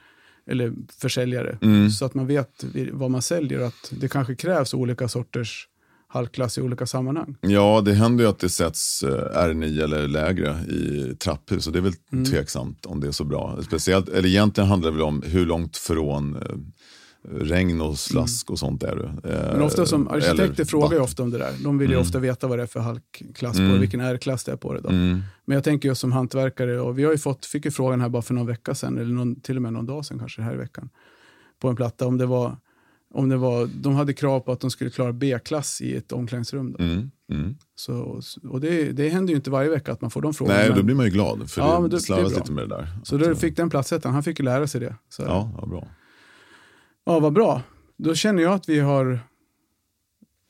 [0.47, 1.59] eller försäljare.
[1.63, 1.91] Mm.
[1.91, 5.69] Så att man vet vad man säljer att det kanske krävs olika sorters
[6.13, 7.37] halkklass i olika sammanhang.
[7.41, 9.09] Ja, det händer ju att det sätts eh,
[9.49, 12.25] R9 eller lägre i trapphus och det är väl Mm.
[12.25, 13.59] tveksamt om det är så bra.
[13.67, 16.43] Speciellt, eller egentligen handlar det väl om hur långt från eh,
[17.31, 19.31] regn och slask och sånt är du.
[19.31, 19.53] Eh, Mm.
[19.53, 21.53] Men ofta som arkitekter frågar ju ofta om det där.
[21.65, 22.07] De vill ju Mm.
[22.07, 23.81] ofta veta vad det är för halkklass på Mm.
[23.81, 24.81] vilken R-klass det är på det.
[24.81, 24.89] Då.
[24.89, 25.23] Mm.
[25.45, 28.09] Men jag tänker just som hantverkare, och vi har ju fått, fick ju frågan här
[28.09, 30.55] bara för någon vecka sedan, eller någon, till och med någon dag sedan kanske, här
[30.55, 30.89] i veckan,
[31.61, 32.57] på en platta, om det var
[33.15, 36.73] om det var, de hade krav på att de skulle klara B-klass i ett omklädningsrum.
[36.73, 36.85] Då.
[36.85, 37.57] Mm, mm.
[37.75, 38.21] Så,
[38.51, 40.59] och det, det händer ju inte varje vecka att man får de frågorna.
[40.59, 41.51] Nej, men- då blir man ju glad.
[41.51, 42.89] För Ja, det, det- slarvas lite med det där.
[43.05, 44.97] Så då fick den platsättaren, han fick ju lära sig det.
[45.09, 45.89] Så, Ja, ja, bra.
[47.05, 47.63] Ja, vad bra.
[47.97, 49.21] Då känner jag att vi har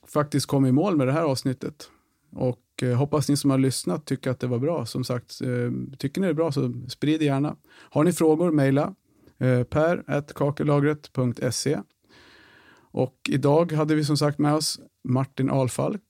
[0.08, 1.88] faktiskt kommit i mål med det här avsnittet.
[2.32, 4.86] Och eh, hoppas ni som har lyssnat tycker att det var bra.
[4.86, 5.48] Som sagt, eh,
[5.98, 7.56] tycker ni det är bra så sprid det gärna.
[7.90, 8.94] Har ni frågor, mejla
[9.38, 11.78] eh, per.kakellagret.se.
[12.92, 16.02] Och idag hade vi som sagt med oss Martin Alfalk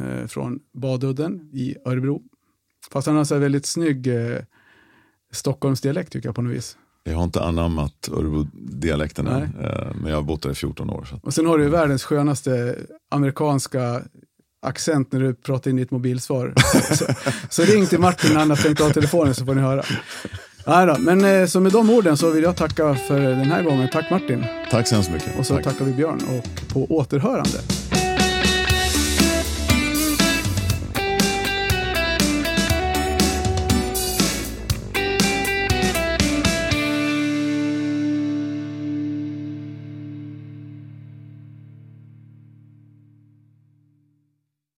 [0.00, 2.22] eh, från Badudden i Örebro.
[2.90, 4.38] Fast han har här väldigt snygg eh,
[5.32, 6.76] Stockholmsdialekt tycker jag på något vis.
[7.04, 11.04] Jag har inte anammat Örebro-dialekten än, eh, men jag har bott där i 14 år.
[11.04, 11.20] Så.
[11.22, 12.76] Och sen har du världens skönaste
[13.10, 14.02] amerikanska
[14.62, 16.54] accent när du pratar in i ett mobilsvar.
[16.94, 17.04] så,
[17.50, 19.82] så ring till Martin när han har stängt av telefonen så får ni höra.
[20.68, 23.62] Nej då, men eh, så med de orden så vill jag tacka för den här
[23.62, 23.88] gången.
[23.92, 24.44] Tack Martin.
[24.70, 25.38] Tack så hemskt mycket.
[25.38, 25.64] Och så Tack.
[25.64, 27.58] tackar vi Björn och på återhörande.